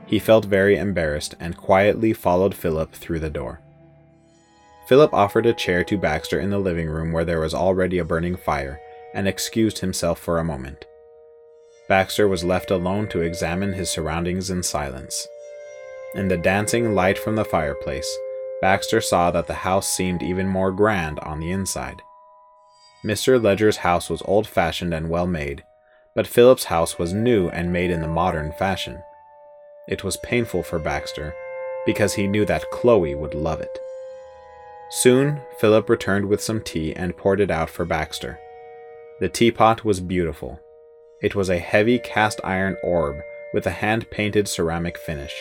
He 0.06 0.20
felt 0.20 0.46
very 0.46 0.78
embarrassed 0.78 1.36
and 1.40 1.58
quietly 1.58 2.14
followed 2.14 2.54
Philip 2.54 2.94
through 2.94 3.20
the 3.20 3.30
door. 3.30 3.62
Philip 4.86 5.14
offered 5.14 5.46
a 5.46 5.54
chair 5.54 5.84
to 5.86 5.98
Baxter 5.98 6.40
in 6.40 6.50
the 6.50 6.60
living 6.60 6.90
room 6.90 7.12
where 7.12 7.26
there 7.26 7.40
was 7.40 7.54
already 7.54 8.00
a 8.00 8.06
burning 8.06 8.36
fire 8.36 8.80
and 9.14 9.28
excused 9.28 9.80
himself 9.80 10.20
for 10.20 10.40
a 10.40 10.44
moment. 10.44 10.86
Baxter 11.88 12.28
was 12.28 12.44
left 12.44 12.72
alone 12.72 13.08
to 13.10 13.22
examine 13.22 13.74
his 13.74 13.90
surroundings 13.90 14.50
in 14.50 14.64
silence. 14.64 15.28
In 16.16 16.28
the 16.28 16.38
dancing 16.38 16.94
light 16.94 17.18
from 17.18 17.36
the 17.36 17.46
fireplace, 17.46 18.10
Baxter 18.62 19.02
saw 19.02 19.32
that 19.32 19.48
the 19.48 19.54
house 19.54 19.90
seemed 19.90 20.22
even 20.22 20.48
more 20.48 20.72
grand 20.72 21.20
on 21.20 21.40
the 21.40 21.52
inside. 21.52 22.02
Mr. 23.04 23.42
Ledger's 23.42 23.78
house 23.78 24.10
was 24.10 24.22
old 24.26 24.48
fashioned 24.48 24.94
and 24.94 25.10
well 25.10 25.28
made, 25.28 25.64
but 26.16 26.28
Philip's 26.28 26.66
house 26.66 26.98
was 26.98 27.14
new 27.14 27.50
and 27.50 27.74
made 27.74 27.92
in 27.92 28.02
the 28.02 28.08
modern 28.08 28.54
fashion. 28.54 29.02
It 29.88 30.04
was 30.04 30.18
painful 30.18 30.64
for 30.64 30.80
Baxter, 30.80 31.34
because 31.86 32.14
he 32.14 32.28
knew 32.28 32.46
that 32.46 32.72
Chloe 32.72 33.16
would 33.16 33.34
love 33.34 33.60
it. 33.60 33.78
Soon, 34.96 35.42
Philip 35.58 35.90
returned 35.90 36.26
with 36.28 36.40
some 36.40 36.62
tea 36.62 36.94
and 36.96 37.18
poured 37.18 37.40
it 37.40 37.50
out 37.50 37.68
for 37.68 37.84
Baxter. 37.84 38.38
The 39.20 39.28
teapot 39.28 39.84
was 39.84 40.00
beautiful. 40.00 40.60
It 41.20 41.34
was 41.34 41.50
a 41.50 41.58
heavy 41.58 41.98
cast 41.98 42.40
iron 42.44 42.78
orb 42.84 43.16
with 43.56 43.66
a 43.66 43.72
hand 43.72 44.12
painted 44.12 44.48
ceramic 44.48 45.00
finish. 45.00 45.34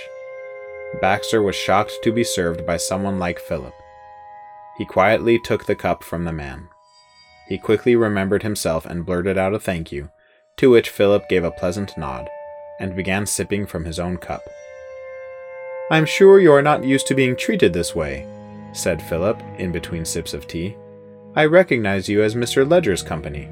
Baxter 1.03 1.43
was 1.43 1.55
shocked 1.55 1.93
to 2.03 2.13
be 2.13 2.25
served 2.25 2.65
by 2.67 2.79
someone 2.79 3.19
like 3.19 3.39
Philip. 3.39 3.75
He 4.79 4.87
quietly 4.87 5.39
took 5.39 5.67
the 5.67 5.75
cup 5.75 6.03
from 6.03 6.25
the 6.25 6.33
man. 6.33 6.69
He 7.47 7.59
quickly 7.59 7.95
remembered 7.95 8.43
himself 8.43 8.87
and 8.87 9.05
blurted 9.05 9.37
out 9.37 9.53
a 9.53 9.61
thank 9.61 9.93
you, 9.93 10.09
to 10.57 10.71
which 10.71 10.89
Philip 10.89 11.29
gave 11.29 11.45
a 11.45 11.51
pleasant 11.51 11.99
nod, 11.99 12.27
and 12.81 12.97
began 12.97 13.27
sipping 13.27 13.67
from 13.67 13.85
his 13.85 13.99
own 13.99 14.17
cup. 14.17 14.49
I'm 15.91 16.07
sure 16.07 16.41
you 16.41 16.53
are 16.53 16.63
not 16.63 16.85
used 16.85 17.07
to 17.09 17.15
being 17.15 17.37
treated 17.37 17.75
this 17.75 17.95
way, 17.95 18.27
said 18.73 19.03
Philip, 19.03 19.41
in 19.59 19.73
between 19.73 20.05
sips 20.05 20.35
of 20.35 20.47
tea. 20.47 20.77
I 21.35 21.47
recognize 21.47 22.09
you 22.09 22.23
as 22.23 22.35
Mr. 22.35 22.69
Ledger's 22.69 23.03
company. 23.03 23.49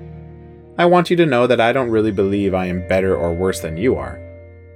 I 0.76 0.86
want 0.86 1.10
you 1.10 1.16
to 1.16 1.26
know 1.26 1.46
that 1.46 1.60
I 1.60 1.72
don't 1.72 1.90
really 1.90 2.12
believe 2.12 2.54
I 2.54 2.66
am 2.66 2.86
better 2.88 3.16
or 3.16 3.34
worse 3.34 3.60
than 3.60 3.76
you 3.76 3.96
are. 3.96 4.20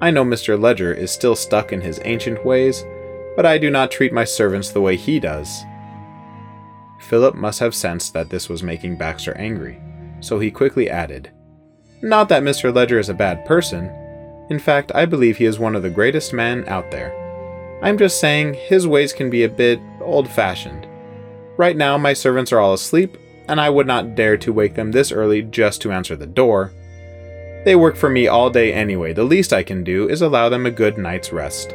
I 0.00 0.10
know 0.10 0.24
Mr. 0.24 0.60
Ledger 0.60 0.92
is 0.92 1.10
still 1.10 1.36
stuck 1.36 1.72
in 1.72 1.80
his 1.80 2.00
ancient 2.04 2.44
ways, 2.44 2.84
but 3.36 3.46
I 3.46 3.58
do 3.58 3.70
not 3.70 3.90
treat 3.90 4.12
my 4.12 4.24
servants 4.24 4.70
the 4.70 4.80
way 4.80 4.96
he 4.96 5.18
does. 5.18 5.62
Philip 7.00 7.34
must 7.34 7.60
have 7.60 7.74
sensed 7.74 8.12
that 8.14 8.30
this 8.30 8.48
was 8.48 8.62
making 8.62 8.96
Baxter 8.96 9.36
angry, 9.36 9.80
so 10.20 10.38
he 10.38 10.50
quickly 10.50 10.88
added, 10.88 11.30
Not 12.02 12.28
that 12.28 12.42
Mr. 12.42 12.74
Ledger 12.74 12.98
is 12.98 13.08
a 13.08 13.14
bad 13.14 13.44
person. 13.44 13.90
In 14.50 14.58
fact, 14.58 14.92
I 14.94 15.06
believe 15.06 15.36
he 15.36 15.44
is 15.44 15.58
one 15.58 15.74
of 15.74 15.82
the 15.82 15.90
greatest 15.90 16.32
men 16.32 16.66
out 16.68 16.90
there. 16.90 17.12
I'm 17.82 17.98
just 17.98 18.20
saying 18.20 18.54
his 18.54 18.86
ways 18.86 19.12
can 19.12 19.30
be 19.30 19.44
a 19.44 19.48
bit 19.48 19.78
old 20.04 20.28
fashioned. 20.28 20.87
Right 21.56 21.76
now, 21.76 21.99
my 21.99 22.12
servants 22.12 22.52
are 22.52 22.61
all 22.61 22.75
asleep, 22.75 23.16
and 23.49 23.61
I 23.61 23.70
would 23.70 23.87
not 23.87 24.14
dare 24.14 24.37
to 24.38 24.52
wake 24.52 24.75
them 24.75 24.92
this 24.92 25.12
early 25.12 25.42
just 25.42 25.80
to 25.82 25.92
answer 25.92 26.16
the 26.16 26.26
door. 26.26 26.73
They 27.64 27.76
work 27.76 27.96
for 27.96 28.11
me 28.11 28.28
all 28.28 28.50
day 28.50 28.73
anyway, 28.73 29.12
the 29.12 29.25
least 29.25 29.52
I 29.52 29.62
can 29.62 29.84
do 29.84 30.08
is 30.08 30.23
allow 30.23 30.49
them 30.49 30.66
a 30.66 30.70
good 30.70 30.99
night's 30.99 31.32
rest. 31.32 31.75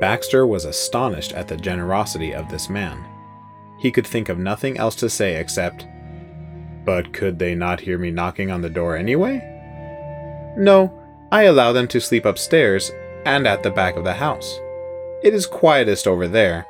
Baxter 0.00 0.46
was 0.46 0.64
astonished 0.64 1.32
at 1.32 1.48
the 1.48 1.56
generosity 1.56 2.34
of 2.34 2.48
this 2.48 2.68
man. 2.68 3.04
He 3.78 3.90
could 3.90 4.06
think 4.06 4.28
of 4.28 4.38
nothing 4.38 4.78
else 4.78 4.94
to 4.96 5.10
say 5.10 5.36
except, 5.36 5.86
But 6.84 7.12
could 7.12 7.38
they 7.38 7.54
not 7.54 7.80
hear 7.80 7.98
me 7.98 8.10
knocking 8.10 8.50
on 8.50 8.62
the 8.62 8.70
door 8.70 8.96
anyway? 8.96 9.50
No, 10.56 10.92
I 11.30 11.42
allow 11.42 11.72
them 11.72 11.88
to 11.88 12.00
sleep 12.00 12.24
upstairs 12.24 12.92
and 13.26 13.46
at 13.46 13.62
the 13.62 13.70
back 13.70 13.96
of 13.96 14.04
the 14.04 14.14
house. 14.14 14.58
It 15.22 15.34
is 15.34 15.46
quietest 15.46 16.06
over 16.06 16.28
there. 16.28 16.66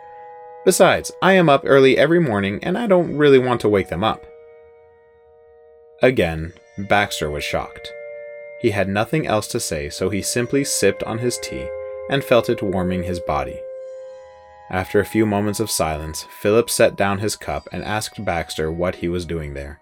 Besides, 0.64 1.12
I 1.21 1.35
am 1.35 1.49
up 1.49 1.62
early 1.64 1.99
every 1.99 2.21
morning 2.21 2.59
and 2.62 2.78
I 2.78 2.87
don't 2.87 3.16
really 3.16 3.38
want 3.38 3.61
to 3.62 3.68
wake 3.68 3.88
them 3.88 4.02
up. 4.02 4.25
Again, 6.02 6.54
Baxter 6.78 7.30
was 7.30 7.44
shocked. 7.44 7.92
He 8.61 8.71
had 8.71 8.88
nothing 8.88 9.26
else 9.26 9.47
to 9.49 9.61
say, 9.61 9.90
so 9.90 10.09
he 10.09 10.23
simply 10.23 10.64
sipped 10.64 11.02
on 11.04 11.18
his 11.18 11.38
tea 11.38 11.68
and 12.09 12.25
felt 12.25 12.49
it 12.49 12.62
warming 12.62 13.02
his 13.02 13.21
body. 13.21 13.61
After 14.71 14.99
a 14.99 15.04
few 15.04 15.26
moments 15.26 15.61
of 15.61 15.71
silence, 15.71 16.26
Philip 16.40 16.71
set 16.71 16.97
down 16.97 17.18
his 17.18 17.37
cup 17.37 17.68
and 17.71 17.85
asked 17.85 18.25
Baxter 18.25 18.73
what 18.73 18.97
he 18.97 19.09
was 19.09 19.26
doing 19.26 19.52
there. 19.52 19.80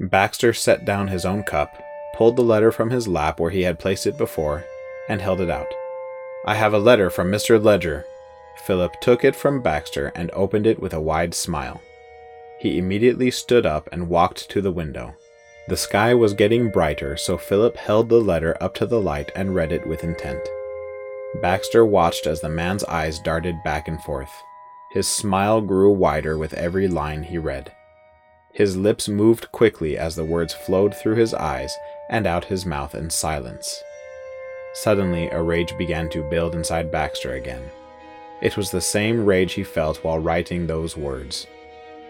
Baxter 0.00 0.52
set 0.52 0.84
down 0.84 1.08
his 1.08 1.24
own 1.24 1.42
cup, 1.42 1.82
pulled 2.14 2.36
the 2.36 2.42
letter 2.42 2.70
from 2.70 2.90
his 2.90 3.08
lap 3.08 3.40
where 3.40 3.50
he 3.50 3.62
had 3.62 3.78
placed 3.78 4.06
it 4.06 4.16
before, 4.16 4.64
and 5.08 5.20
held 5.20 5.40
it 5.40 5.50
out. 5.50 5.66
I 6.46 6.54
have 6.54 6.72
a 6.72 6.78
letter 6.78 7.10
from 7.10 7.30
Mr. 7.30 7.62
Ledger. 7.62 8.04
Philip 8.56 9.00
took 9.00 9.24
it 9.24 9.34
from 9.34 9.62
Baxter 9.62 10.12
and 10.14 10.30
opened 10.32 10.66
it 10.66 10.80
with 10.80 10.92
a 10.92 11.00
wide 11.00 11.34
smile. 11.34 11.80
He 12.58 12.78
immediately 12.78 13.30
stood 13.30 13.66
up 13.66 13.88
and 13.90 14.08
walked 14.08 14.48
to 14.50 14.60
the 14.60 14.70
window. 14.70 15.14
The 15.68 15.76
sky 15.76 16.14
was 16.14 16.34
getting 16.34 16.70
brighter, 16.70 17.16
so 17.16 17.36
Philip 17.38 17.76
held 17.76 18.08
the 18.08 18.20
letter 18.20 18.56
up 18.60 18.74
to 18.76 18.86
the 18.86 19.00
light 19.00 19.30
and 19.34 19.54
read 19.54 19.72
it 19.72 19.86
with 19.86 20.04
intent. 20.04 20.40
Baxter 21.40 21.84
watched 21.84 22.26
as 22.26 22.40
the 22.40 22.48
man's 22.48 22.84
eyes 22.84 23.18
darted 23.20 23.56
back 23.64 23.88
and 23.88 24.00
forth. 24.02 24.30
His 24.92 25.08
smile 25.08 25.60
grew 25.60 25.90
wider 25.90 26.36
with 26.36 26.52
every 26.54 26.88
line 26.88 27.22
he 27.22 27.38
read. 27.38 27.72
His 28.52 28.76
lips 28.76 29.08
moved 29.08 29.50
quickly 29.50 29.96
as 29.96 30.14
the 30.14 30.24
words 30.24 30.52
flowed 30.52 30.94
through 30.94 31.14
his 31.14 31.32
eyes 31.32 31.74
and 32.10 32.26
out 32.26 32.44
his 32.44 32.66
mouth 32.66 32.94
in 32.94 33.08
silence. 33.08 33.82
Suddenly, 34.74 35.30
a 35.30 35.42
rage 35.42 35.76
began 35.78 36.10
to 36.10 36.28
build 36.28 36.54
inside 36.54 36.90
Baxter 36.90 37.32
again. 37.32 37.62
It 38.42 38.56
was 38.56 38.70
the 38.72 38.80
same 38.80 39.24
rage 39.24 39.52
he 39.52 39.62
felt 39.62 40.02
while 40.02 40.18
writing 40.18 40.66
those 40.66 40.96
words. 40.96 41.46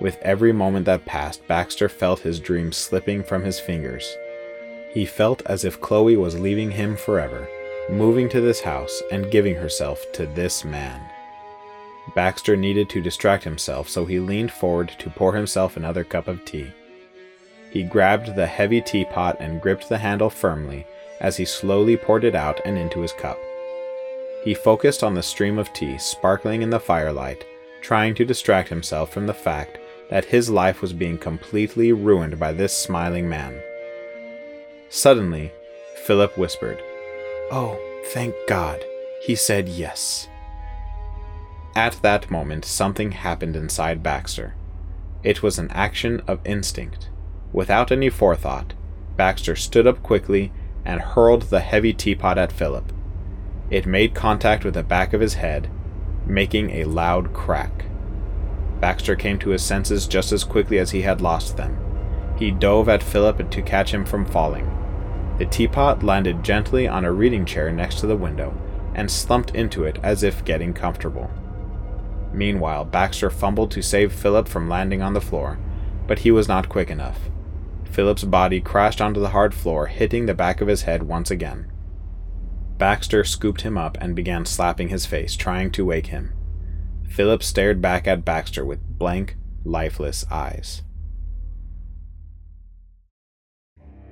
With 0.00 0.18
every 0.22 0.50
moment 0.50 0.86
that 0.86 1.04
passed, 1.04 1.46
Baxter 1.46 1.90
felt 1.90 2.20
his 2.20 2.40
dream 2.40 2.72
slipping 2.72 3.22
from 3.22 3.44
his 3.44 3.60
fingers. 3.60 4.16
He 4.92 5.04
felt 5.04 5.42
as 5.44 5.64
if 5.64 5.80
Chloe 5.80 6.16
was 6.16 6.40
leaving 6.40 6.70
him 6.70 6.96
forever, 6.96 7.46
moving 7.90 8.30
to 8.30 8.40
this 8.40 8.62
house 8.62 9.02
and 9.12 9.30
giving 9.30 9.54
herself 9.54 10.04
to 10.14 10.24
this 10.26 10.64
man. 10.64 11.02
Baxter 12.14 12.56
needed 12.56 12.88
to 12.90 13.02
distract 13.02 13.44
himself, 13.44 13.88
so 13.88 14.06
he 14.06 14.18
leaned 14.18 14.50
forward 14.50 14.90
to 14.98 15.10
pour 15.10 15.34
himself 15.34 15.76
another 15.76 16.02
cup 16.02 16.28
of 16.28 16.44
tea. 16.46 16.72
He 17.70 17.82
grabbed 17.82 18.34
the 18.34 18.46
heavy 18.46 18.80
teapot 18.80 19.36
and 19.38 19.60
gripped 19.60 19.88
the 19.88 19.98
handle 19.98 20.30
firmly 20.30 20.86
as 21.20 21.36
he 21.36 21.44
slowly 21.44 21.96
poured 21.96 22.24
it 22.24 22.34
out 22.34 22.60
and 22.64 22.76
into 22.78 23.00
his 23.00 23.12
cup. 23.12 23.38
He 24.44 24.54
focused 24.54 25.04
on 25.04 25.14
the 25.14 25.22
stream 25.22 25.58
of 25.58 25.72
tea 25.72 25.98
sparkling 25.98 26.62
in 26.62 26.70
the 26.70 26.80
firelight, 26.80 27.44
trying 27.80 28.14
to 28.16 28.24
distract 28.24 28.68
himself 28.68 29.12
from 29.12 29.26
the 29.26 29.34
fact 29.34 29.78
that 30.10 30.24
his 30.26 30.50
life 30.50 30.82
was 30.82 30.92
being 30.92 31.16
completely 31.16 31.92
ruined 31.92 32.38
by 32.38 32.52
this 32.52 32.76
smiling 32.76 33.28
man. 33.28 33.60
Suddenly, 34.88 35.52
Philip 36.04 36.36
whispered, 36.36 36.82
Oh, 37.50 37.78
thank 38.06 38.34
God. 38.48 38.84
He 39.22 39.34
said 39.34 39.68
yes. 39.68 40.28
At 41.74 42.02
that 42.02 42.30
moment, 42.30 42.64
something 42.64 43.12
happened 43.12 43.56
inside 43.56 44.02
Baxter. 44.02 44.54
It 45.22 45.42
was 45.42 45.58
an 45.58 45.70
action 45.70 46.20
of 46.26 46.44
instinct. 46.44 47.08
Without 47.52 47.92
any 47.92 48.10
forethought, 48.10 48.74
Baxter 49.16 49.54
stood 49.54 49.86
up 49.86 50.02
quickly 50.02 50.52
and 50.84 51.00
hurled 51.00 51.42
the 51.42 51.60
heavy 51.60 51.92
teapot 51.92 52.36
at 52.36 52.52
Philip. 52.52 52.92
It 53.72 53.86
made 53.86 54.14
contact 54.14 54.66
with 54.66 54.74
the 54.74 54.82
back 54.82 55.14
of 55.14 55.22
his 55.22 55.32
head, 55.32 55.70
making 56.26 56.70
a 56.72 56.84
loud 56.84 57.32
crack. 57.32 57.86
Baxter 58.80 59.16
came 59.16 59.38
to 59.38 59.48
his 59.48 59.62
senses 59.62 60.06
just 60.06 60.30
as 60.30 60.44
quickly 60.44 60.78
as 60.78 60.90
he 60.90 61.00
had 61.00 61.22
lost 61.22 61.56
them. 61.56 61.78
He 62.38 62.50
dove 62.50 62.90
at 62.90 63.02
Philip 63.02 63.50
to 63.50 63.62
catch 63.62 63.94
him 63.94 64.04
from 64.04 64.26
falling. 64.26 64.68
The 65.38 65.46
teapot 65.46 66.02
landed 66.02 66.44
gently 66.44 66.86
on 66.86 67.06
a 67.06 67.12
reading 67.12 67.46
chair 67.46 67.72
next 67.72 68.00
to 68.00 68.06
the 68.06 68.14
window 68.14 68.52
and 68.94 69.10
slumped 69.10 69.54
into 69.54 69.84
it 69.84 69.98
as 70.02 70.22
if 70.22 70.44
getting 70.44 70.74
comfortable. 70.74 71.30
Meanwhile, 72.30 72.84
Baxter 72.84 73.30
fumbled 73.30 73.70
to 73.70 73.80
save 73.80 74.12
Philip 74.12 74.48
from 74.48 74.68
landing 74.68 75.00
on 75.00 75.14
the 75.14 75.20
floor, 75.22 75.58
but 76.06 76.18
he 76.18 76.30
was 76.30 76.46
not 76.46 76.68
quick 76.68 76.90
enough. 76.90 77.30
Philip's 77.84 78.24
body 78.24 78.60
crashed 78.60 79.00
onto 79.00 79.20
the 79.20 79.30
hard 79.30 79.54
floor, 79.54 79.86
hitting 79.86 80.26
the 80.26 80.34
back 80.34 80.60
of 80.60 80.68
his 80.68 80.82
head 80.82 81.04
once 81.04 81.30
again. 81.30 81.71
Baxter 82.82 83.22
scooped 83.22 83.60
him 83.60 83.78
up 83.78 83.96
and 84.00 84.16
began 84.16 84.44
slapping 84.44 84.88
his 84.88 85.06
face, 85.06 85.36
trying 85.36 85.70
to 85.70 85.84
wake 85.84 86.08
him. 86.08 86.32
Philip 87.08 87.40
stared 87.40 87.80
back 87.80 88.08
at 88.08 88.24
Baxter 88.24 88.64
with 88.64 88.80
blank, 88.98 89.36
lifeless 89.64 90.24
eyes. 90.32 90.82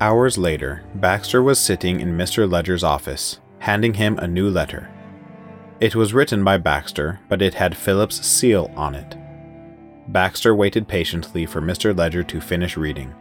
Hours 0.00 0.38
later, 0.38 0.84
Baxter 0.94 1.42
was 1.42 1.58
sitting 1.58 1.98
in 1.98 2.16
Mr. 2.16 2.48
Ledger's 2.48 2.84
office, 2.84 3.40
handing 3.58 3.94
him 3.94 4.16
a 4.18 4.28
new 4.28 4.48
letter. 4.48 4.88
It 5.80 5.96
was 5.96 6.14
written 6.14 6.44
by 6.44 6.56
Baxter, 6.56 7.18
but 7.28 7.42
it 7.42 7.54
had 7.54 7.76
Philip's 7.76 8.24
seal 8.24 8.70
on 8.76 8.94
it. 8.94 9.16
Baxter 10.06 10.54
waited 10.54 10.86
patiently 10.86 11.44
for 11.44 11.60
Mr. 11.60 11.92
Ledger 11.98 12.22
to 12.22 12.40
finish 12.40 12.76
reading. 12.76 13.12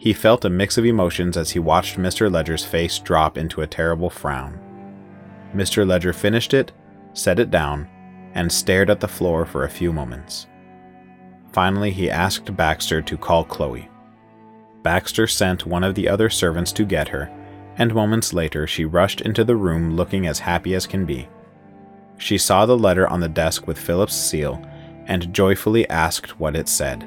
He 0.00 0.14
felt 0.14 0.46
a 0.46 0.50
mix 0.50 0.78
of 0.78 0.86
emotions 0.86 1.36
as 1.36 1.50
he 1.50 1.58
watched 1.58 1.98
Mr. 1.98 2.32
Ledger's 2.32 2.64
face 2.64 2.98
drop 2.98 3.36
into 3.36 3.60
a 3.60 3.66
terrible 3.66 4.08
frown. 4.08 4.58
Mr. 5.54 5.86
Ledger 5.86 6.14
finished 6.14 6.54
it, 6.54 6.72
set 7.12 7.38
it 7.38 7.50
down, 7.50 7.86
and 8.32 8.50
stared 8.50 8.88
at 8.88 9.00
the 9.00 9.06
floor 9.06 9.44
for 9.44 9.64
a 9.64 9.70
few 9.70 9.92
moments. 9.92 10.46
Finally, 11.52 11.90
he 11.90 12.10
asked 12.10 12.56
Baxter 12.56 13.02
to 13.02 13.18
call 13.18 13.44
Chloe. 13.44 13.90
Baxter 14.82 15.26
sent 15.26 15.66
one 15.66 15.84
of 15.84 15.94
the 15.94 16.08
other 16.08 16.30
servants 16.30 16.72
to 16.72 16.86
get 16.86 17.08
her, 17.08 17.30
and 17.76 17.92
moments 17.92 18.32
later 18.32 18.66
she 18.66 18.86
rushed 18.86 19.20
into 19.20 19.44
the 19.44 19.56
room 19.56 19.96
looking 19.96 20.26
as 20.26 20.38
happy 20.38 20.74
as 20.74 20.86
can 20.86 21.04
be. 21.04 21.28
She 22.16 22.38
saw 22.38 22.64
the 22.64 22.78
letter 22.78 23.06
on 23.06 23.20
the 23.20 23.28
desk 23.28 23.66
with 23.66 23.78
Philip's 23.78 24.14
seal 24.14 24.64
and 25.04 25.34
joyfully 25.34 25.86
asked 25.90 26.40
what 26.40 26.56
it 26.56 26.68
said. 26.68 27.06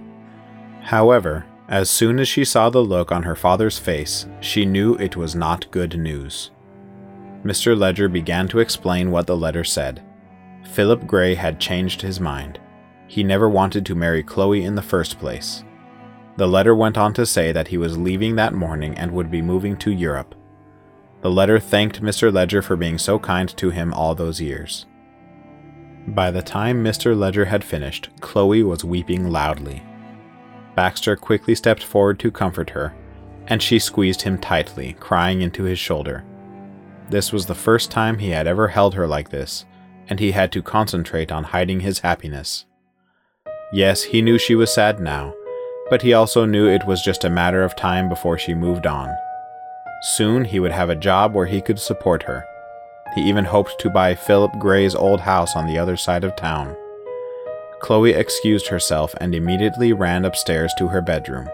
However, 0.82 1.48
as 1.70 1.90
soon 1.90 2.20
as 2.20 2.28
she 2.28 2.44
saw 2.44 2.70
the 2.70 2.84
look 2.84 3.12
on 3.12 3.24
her 3.24 3.36
father's 3.36 3.80
face, 3.80 4.28
she 4.42 4.66
knew 4.66 4.96
it 4.96 5.16
was 5.16 5.36
not 5.36 5.72
good 5.72 5.98
news. 5.98 6.52
Mr. 7.44 7.78
Ledger 7.78 8.08
began 8.08 8.48
to 8.48 8.60
explain 8.60 9.12
what 9.12 9.28
the 9.28 9.38
letter 9.38 9.64
said. 9.64 10.04
Philip 10.72 11.06
Grey 11.08 11.36
had 11.36 11.60
changed 11.60 12.02
his 12.02 12.20
mind. 12.20 12.60
He 13.08 13.24
never 13.24 13.50
wanted 13.50 13.86
to 13.86 13.96
marry 13.96 14.24
Chloe 14.24 14.64
in 14.64 14.76
the 14.76 14.82
first 14.82 15.20
place. 15.20 15.64
The 16.38 16.48
letter 16.48 16.74
went 16.74 16.98
on 16.98 17.14
to 17.14 17.26
say 17.26 17.52
that 17.52 17.68
he 17.68 17.78
was 17.78 17.98
leaving 17.98 18.36
that 18.36 18.54
morning 18.54 18.98
and 18.98 19.12
would 19.12 19.30
be 19.30 19.42
moving 19.42 19.78
to 19.78 19.92
Europe. 19.92 20.36
The 21.22 21.32
letter 21.32 21.60
thanked 21.60 22.02
Mr. 22.02 22.34
Ledger 22.34 22.62
for 22.62 22.76
being 22.76 22.98
so 22.98 23.20
kind 23.20 23.56
to 23.58 23.70
him 23.70 23.94
all 23.94 24.16
those 24.16 24.42
years. 24.42 24.86
By 26.08 26.32
the 26.32 26.42
time 26.42 26.84
Mr. 26.84 27.18
Ledger 27.18 27.46
had 27.46 27.64
finished, 27.64 28.10
Chloe 28.20 28.64
was 28.64 28.84
weeping 28.84 29.30
loudly. 29.30 29.84
Baxter 30.76 31.16
quickly 31.16 31.56
stepped 31.56 31.84
forward 31.84 32.20
to 32.20 32.32
comfort 32.32 32.70
her, 32.72 32.94
and 33.48 33.62
she 33.62 33.80
squeezed 33.80 34.22
him 34.22 34.38
tightly, 34.38 34.94
crying 35.00 35.42
into 35.42 35.64
his 35.64 35.80
shoulder. 35.80 36.24
This 37.10 37.32
was 37.32 37.46
the 37.46 37.56
first 37.56 37.92
time 37.92 38.18
he 38.18 38.30
had 38.30 38.48
ever 38.48 38.70
held 38.70 38.94
her 38.94 39.08
like 39.08 39.30
this, 39.30 39.66
and 40.10 40.20
he 40.20 40.32
had 40.32 40.52
to 40.54 40.62
concentrate 40.62 41.32
on 41.32 41.44
hiding 41.44 41.82
his 41.82 42.00
happiness. 42.00 42.66
Yes, 43.72 44.04
he 44.04 44.22
knew 44.22 44.38
she 44.38 44.56
was 44.56 44.74
sad 44.74 45.00
now, 45.00 45.34
but 45.90 46.02
he 46.02 46.14
also 46.14 46.46
knew 46.46 46.68
it 46.68 46.88
was 46.88 47.02
just 47.02 47.24
a 47.24 47.30
matter 47.30 47.64
of 47.64 47.76
time 47.76 48.10
before 48.10 48.38
she 48.38 48.54
moved 48.54 48.86
on. 48.86 49.10
Soon 50.02 50.46
he 50.46 50.60
would 50.60 50.72
have 50.72 50.90
a 50.90 50.96
job 50.96 51.34
where 51.34 51.46
he 51.46 51.62
could 51.62 51.80
support 51.80 52.24
her, 52.24 52.46
he 53.14 53.22
even 53.22 53.46
hoped 53.46 53.78
to 53.80 53.90
buy 53.90 54.16
Philip 54.16 54.58
Gray's 54.58 54.96
old 54.96 55.22
house 55.22 55.56
on 55.56 55.68
the 55.68 55.78
other 55.78 55.96
side 55.96 56.24
of 56.24 56.36
town. 56.36 56.76
Chloe 57.84 58.14
excused 58.14 58.68
herself 58.68 59.14
and 59.20 59.36
immediately 59.36 59.92
ran 59.92 60.24
upstairs 60.24 60.74
to 60.78 60.88
her 60.88 61.02
bedroom. 61.02 61.50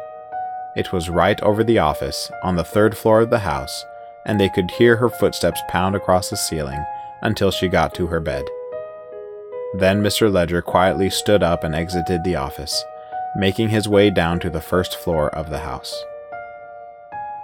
It 0.75 0.93
was 0.93 1.09
right 1.09 1.41
over 1.41 1.63
the 1.63 1.79
office, 1.79 2.29
on 2.43 2.55
the 2.55 2.63
third 2.63 2.95
floor 2.95 3.21
of 3.21 3.31
the 3.31 3.39
house, 3.39 3.83
and 4.27 4.39
they 4.39 4.49
could 4.49 4.69
hear 4.69 4.97
her 4.97 5.09
footsteps 5.09 5.59
pound 5.69 5.95
across 5.95 6.29
the 6.29 6.37
ceiling 6.37 6.85
until 7.23 7.49
she 7.49 7.67
got 7.67 7.95
to 7.95 8.05
her 8.07 8.19
bed. 8.19 8.45
Then 9.79 10.03
Mr. 10.03 10.31
Ledger 10.31 10.61
quietly 10.61 11.09
stood 11.09 11.41
up 11.41 11.63
and 11.63 11.73
exited 11.73 12.23
the 12.23 12.35
office, 12.35 12.85
making 13.35 13.69
his 13.69 13.89
way 13.89 14.11
down 14.11 14.39
to 14.41 14.51
the 14.51 14.61
first 14.61 14.97
floor 14.97 15.33
of 15.35 15.49
the 15.49 15.59
house. 15.59 15.95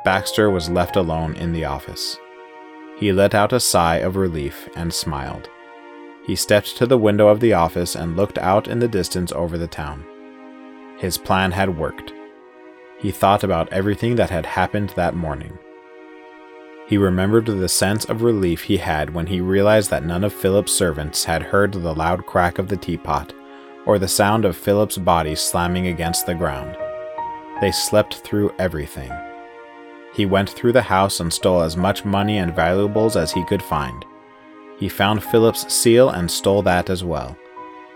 Baxter 0.04 0.52
was 0.52 0.70
left 0.70 0.96
alone 0.96 1.36
in 1.36 1.54
the 1.54 1.66
office. 1.66 2.18
He 3.00 3.12
let 3.12 3.34
out 3.34 3.52
a 3.52 3.60
sigh 3.60 3.98
of 3.98 4.16
relief 4.16 4.70
and 4.76 4.94
smiled. 4.94 5.50
He 6.26 6.36
stepped 6.36 6.76
to 6.78 6.88
the 6.88 6.98
window 6.98 7.28
of 7.28 7.40
the 7.40 7.54
office 7.54 7.96
and 7.96 8.18
looked 8.18 8.38
out 8.40 8.68
in 8.68 8.80
the 8.80 8.88
distance 8.88 9.32
over 9.32 9.58
the 9.58 9.68
town. 9.68 10.04
His 10.98 11.18
plan 11.18 11.52
had 11.52 11.78
worked. 11.78 12.14
He 12.98 13.12
thought 13.12 13.44
about 13.44 13.72
everything 13.72 14.16
that 14.16 14.30
had 14.30 14.46
happened 14.46 14.94
that 14.96 15.16
morning. 15.16 15.58
He 16.88 16.98
remembered 16.98 17.46
the 17.46 17.70
sense 17.70 18.06
of 18.06 18.22
relief 18.22 18.64
he 18.64 18.78
had 18.78 19.14
when 19.14 19.28
he 19.28 19.42
realized 19.42 19.90
that 19.90 20.06
none 20.06 20.24
of 20.24 20.34
Philip's 20.34 20.72
servants 20.72 21.26
had 21.26 21.44
heard 21.44 21.74
the 21.74 21.94
loud 21.94 22.26
crack 22.26 22.58
of 22.58 22.70
the 22.70 22.78
teapot 22.78 23.34
or 23.86 24.00
the 24.00 24.08
sound 24.08 24.46
of 24.46 24.58
Philip's 24.58 24.98
body 24.98 25.36
slamming 25.36 25.88
against 25.88 26.26
the 26.26 26.34
ground. 26.34 26.76
They 27.62 27.72
slept 27.72 28.16
through 28.16 28.52
everything. 28.58 29.12
He 30.14 30.26
went 30.26 30.50
through 30.50 30.74
the 30.74 30.82
house 30.82 31.20
and 31.20 31.32
stole 31.32 31.62
as 31.62 31.78
much 31.78 32.06
money 32.06 32.38
and 32.38 32.56
valuables 32.56 33.16
as 33.16 33.32
he 33.32 33.44
could 33.46 33.62
find. 33.62 34.06
He 34.78 34.90
found 34.90 35.24
Philip's 35.24 35.74
seal 35.74 36.10
and 36.10 36.30
stole 36.30 36.62
that 36.64 36.90
as 36.90 37.04
well. 37.04 37.38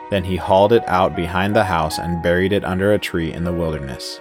Then 0.09 0.23
he 0.23 0.37
hauled 0.37 0.73
it 0.73 0.87
out 0.87 1.15
behind 1.15 1.55
the 1.55 1.65
house 1.65 1.99
and 1.99 2.23
buried 2.23 2.53
it 2.53 2.65
under 2.65 2.93
a 2.93 2.99
tree 2.99 3.31
in 3.31 3.43
the 3.43 3.53
wilderness. 3.53 4.19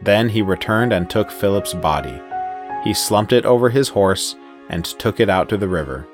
Then 0.00 0.28
he 0.28 0.42
returned 0.42 0.92
and 0.92 1.08
took 1.08 1.30
Philip's 1.30 1.74
body. 1.74 2.20
He 2.84 2.94
slumped 2.94 3.32
it 3.32 3.44
over 3.44 3.70
his 3.70 3.88
horse 3.88 4.34
and 4.68 4.84
took 4.84 5.20
it 5.20 5.28
out 5.28 5.48
to 5.50 5.56
the 5.56 5.68
river. 5.68 6.06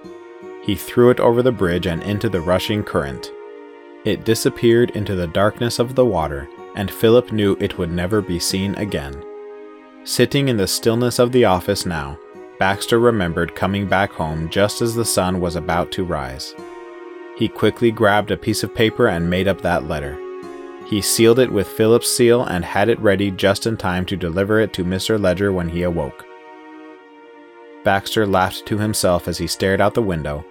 He 0.62 0.74
threw 0.74 1.10
it 1.10 1.20
over 1.20 1.42
the 1.42 1.52
bridge 1.52 1.86
and 1.86 2.02
into 2.02 2.28
the 2.28 2.40
rushing 2.40 2.82
current. 2.82 3.30
It 4.04 4.24
disappeared 4.24 4.90
into 4.90 5.14
the 5.14 5.26
darkness 5.26 5.78
of 5.78 5.94
the 5.94 6.04
water, 6.04 6.48
and 6.74 6.90
Philip 6.90 7.32
knew 7.32 7.56
it 7.60 7.78
would 7.78 7.90
never 7.90 8.20
be 8.20 8.38
seen 8.38 8.74
again. 8.74 9.24
Sitting 10.04 10.48
in 10.48 10.56
the 10.56 10.66
stillness 10.66 11.18
of 11.18 11.32
the 11.32 11.44
office 11.44 11.86
now, 11.86 12.18
Baxter 12.58 12.98
remembered 12.98 13.54
coming 13.54 13.86
back 13.86 14.10
home 14.10 14.48
just 14.50 14.82
as 14.82 14.94
the 14.94 15.04
sun 15.04 15.40
was 15.40 15.54
about 15.54 15.92
to 15.92 16.04
rise. 16.04 16.56
He 17.36 17.46
quickly 17.46 17.92
grabbed 17.92 18.32
a 18.32 18.36
piece 18.36 18.64
of 18.64 18.74
paper 18.74 19.06
and 19.06 19.30
made 19.30 19.46
up 19.46 19.60
that 19.60 19.84
letter. 19.84 20.18
He 20.86 21.00
sealed 21.00 21.38
it 21.38 21.52
with 21.52 21.68
Philip's 21.68 22.10
seal 22.10 22.42
and 22.44 22.64
had 22.64 22.88
it 22.88 22.98
ready 22.98 23.30
just 23.30 23.66
in 23.66 23.76
time 23.76 24.04
to 24.06 24.16
deliver 24.16 24.58
it 24.58 24.72
to 24.72 24.84
Mr. 24.84 25.20
Ledger 25.20 25.52
when 25.52 25.68
he 25.68 25.82
awoke. 25.82 26.26
Baxter 27.84 28.26
laughed 28.26 28.66
to 28.66 28.78
himself 28.78 29.28
as 29.28 29.38
he 29.38 29.46
stared 29.46 29.80
out 29.80 29.94
the 29.94 30.02
window, 30.02 30.44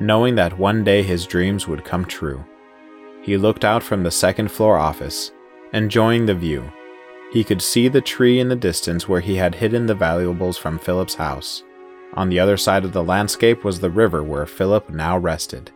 knowing 0.00 0.34
that 0.34 0.58
one 0.58 0.84
day 0.84 1.02
his 1.02 1.26
dreams 1.26 1.66
would 1.66 1.84
come 1.84 2.04
true. 2.04 2.44
He 3.22 3.38
looked 3.38 3.64
out 3.64 3.82
from 3.82 4.02
the 4.02 4.10
second 4.10 4.50
floor 4.50 4.76
office, 4.76 5.32
enjoying 5.72 6.26
the 6.26 6.34
view 6.34 6.70
he 7.34 7.42
could 7.42 7.60
see 7.60 7.88
the 7.88 8.00
tree 8.00 8.38
in 8.38 8.48
the 8.48 8.54
distance 8.54 9.08
where 9.08 9.20
he 9.20 9.34
had 9.34 9.56
hidden 9.56 9.86
the 9.86 9.94
valuables 9.94 10.56
from 10.56 10.78
Philip's 10.78 11.16
house. 11.16 11.64
On 12.14 12.28
the 12.28 12.38
other 12.38 12.56
side 12.56 12.84
of 12.84 12.92
the 12.92 13.02
landscape 13.02 13.64
was 13.64 13.80
the 13.80 13.90
river 13.90 14.22
where 14.22 14.46
Philip 14.46 14.88
now 14.88 15.18
rested. 15.18 15.72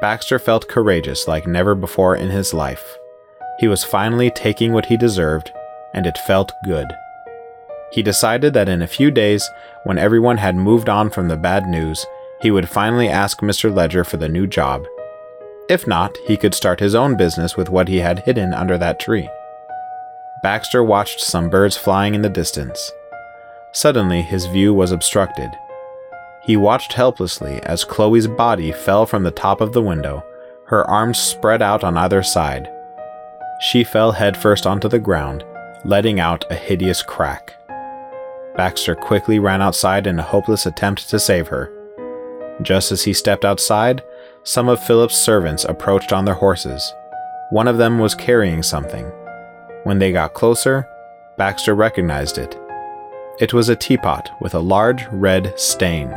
Baxter 0.00 0.38
felt 0.38 0.68
courageous 0.68 1.26
like 1.26 1.48
never 1.48 1.74
before 1.74 2.14
in 2.14 2.30
his 2.30 2.54
life. 2.54 2.96
He 3.58 3.66
was 3.66 3.82
finally 3.82 4.30
taking 4.30 4.72
what 4.72 4.86
he 4.86 4.96
deserved, 4.96 5.50
and 5.92 6.06
it 6.06 6.16
felt 6.18 6.52
good. 6.64 6.86
He 7.90 8.00
decided 8.00 8.54
that 8.54 8.68
in 8.68 8.80
a 8.80 8.86
few 8.86 9.10
days, 9.10 9.50
when 9.82 9.98
everyone 9.98 10.36
had 10.36 10.54
moved 10.54 10.88
on 10.88 11.10
from 11.10 11.26
the 11.26 11.36
bad 11.36 11.66
news, 11.66 12.06
he 12.40 12.52
would 12.52 12.68
finally 12.68 13.08
ask 13.08 13.40
Mr. 13.40 13.74
Ledger 13.74 14.04
for 14.04 14.18
the 14.18 14.28
new 14.28 14.46
job. 14.46 14.86
If 15.68 15.88
not, 15.88 16.16
he 16.28 16.36
could 16.36 16.54
start 16.54 16.78
his 16.78 16.94
own 16.94 17.16
business 17.16 17.56
with 17.56 17.70
what 17.70 17.88
he 17.88 17.98
had 17.98 18.20
hidden 18.20 18.54
under 18.54 18.78
that 18.78 19.00
tree. 19.00 19.28
Baxter 20.42 20.84
watched 20.84 21.20
some 21.20 21.50
birds 21.50 21.76
flying 21.76 22.14
in 22.14 22.22
the 22.22 22.28
distance. 22.28 22.92
Suddenly, 23.72 24.22
his 24.22 24.46
view 24.46 24.72
was 24.72 24.92
obstructed. 24.92 25.50
He 26.44 26.56
watched 26.56 26.92
helplessly 26.92 27.60
as 27.64 27.84
Chloe's 27.84 28.26
body 28.26 28.72
fell 28.72 29.04
from 29.04 29.24
the 29.24 29.30
top 29.30 29.60
of 29.60 29.72
the 29.72 29.82
window, 29.82 30.24
her 30.66 30.88
arms 30.88 31.18
spread 31.18 31.60
out 31.60 31.82
on 31.82 31.96
either 31.96 32.22
side. 32.22 32.70
She 33.60 33.82
fell 33.82 34.12
headfirst 34.12 34.66
onto 34.66 34.88
the 34.88 35.00
ground, 35.00 35.44
letting 35.84 36.20
out 36.20 36.44
a 36.50 36.54
hideous 36.54 37.02
crack. 37.02 37.54
Baxter 38.56 38.94
quickly 38.94 39.38
ran 39.38 39.60
outside 39.60 40.06
in 40.06 40.18
a 40.18 40.22
hopeless 40.22 40.66
attempt 40.66 41.08
to 41.10 41.18
save 41.18 41.48
her. 41.48 41.72
Just 42.62 42.92
as 42.92 43.04
he 43.04 43.12
stepped 43.12 43.44
outside, 43.44 44.02
some 44.44 44.68
of 44.68 44.82
Philip's 44.82 45.16
servants 45.16 45.64
approached 45.64 46.12
on 46.12 46.24
their 46.24 46.34
horses. 46.34 46.94
One 47.50 47.68
of 47.68 47.78
them 47.78 47.98
was 47.98 48.14
carrying 48.14 48.62
something. 48.62 49.10
When 49.88 49.98
they 49.98 50.12
got 50.12 50.34
closer, 50.34 50.86
Baxter 51.38 51.74
recognized 51.74 52.36
it. 52.36 52.60
It 53.40 53.54
was 53.54 53.70
a 53.70 53.74
teapot 53.74 54.28
with 54.38 54.54
a 54.54 54.58
large 54.58 55.06
red 55.06 55.58
stain. 55.58 56.10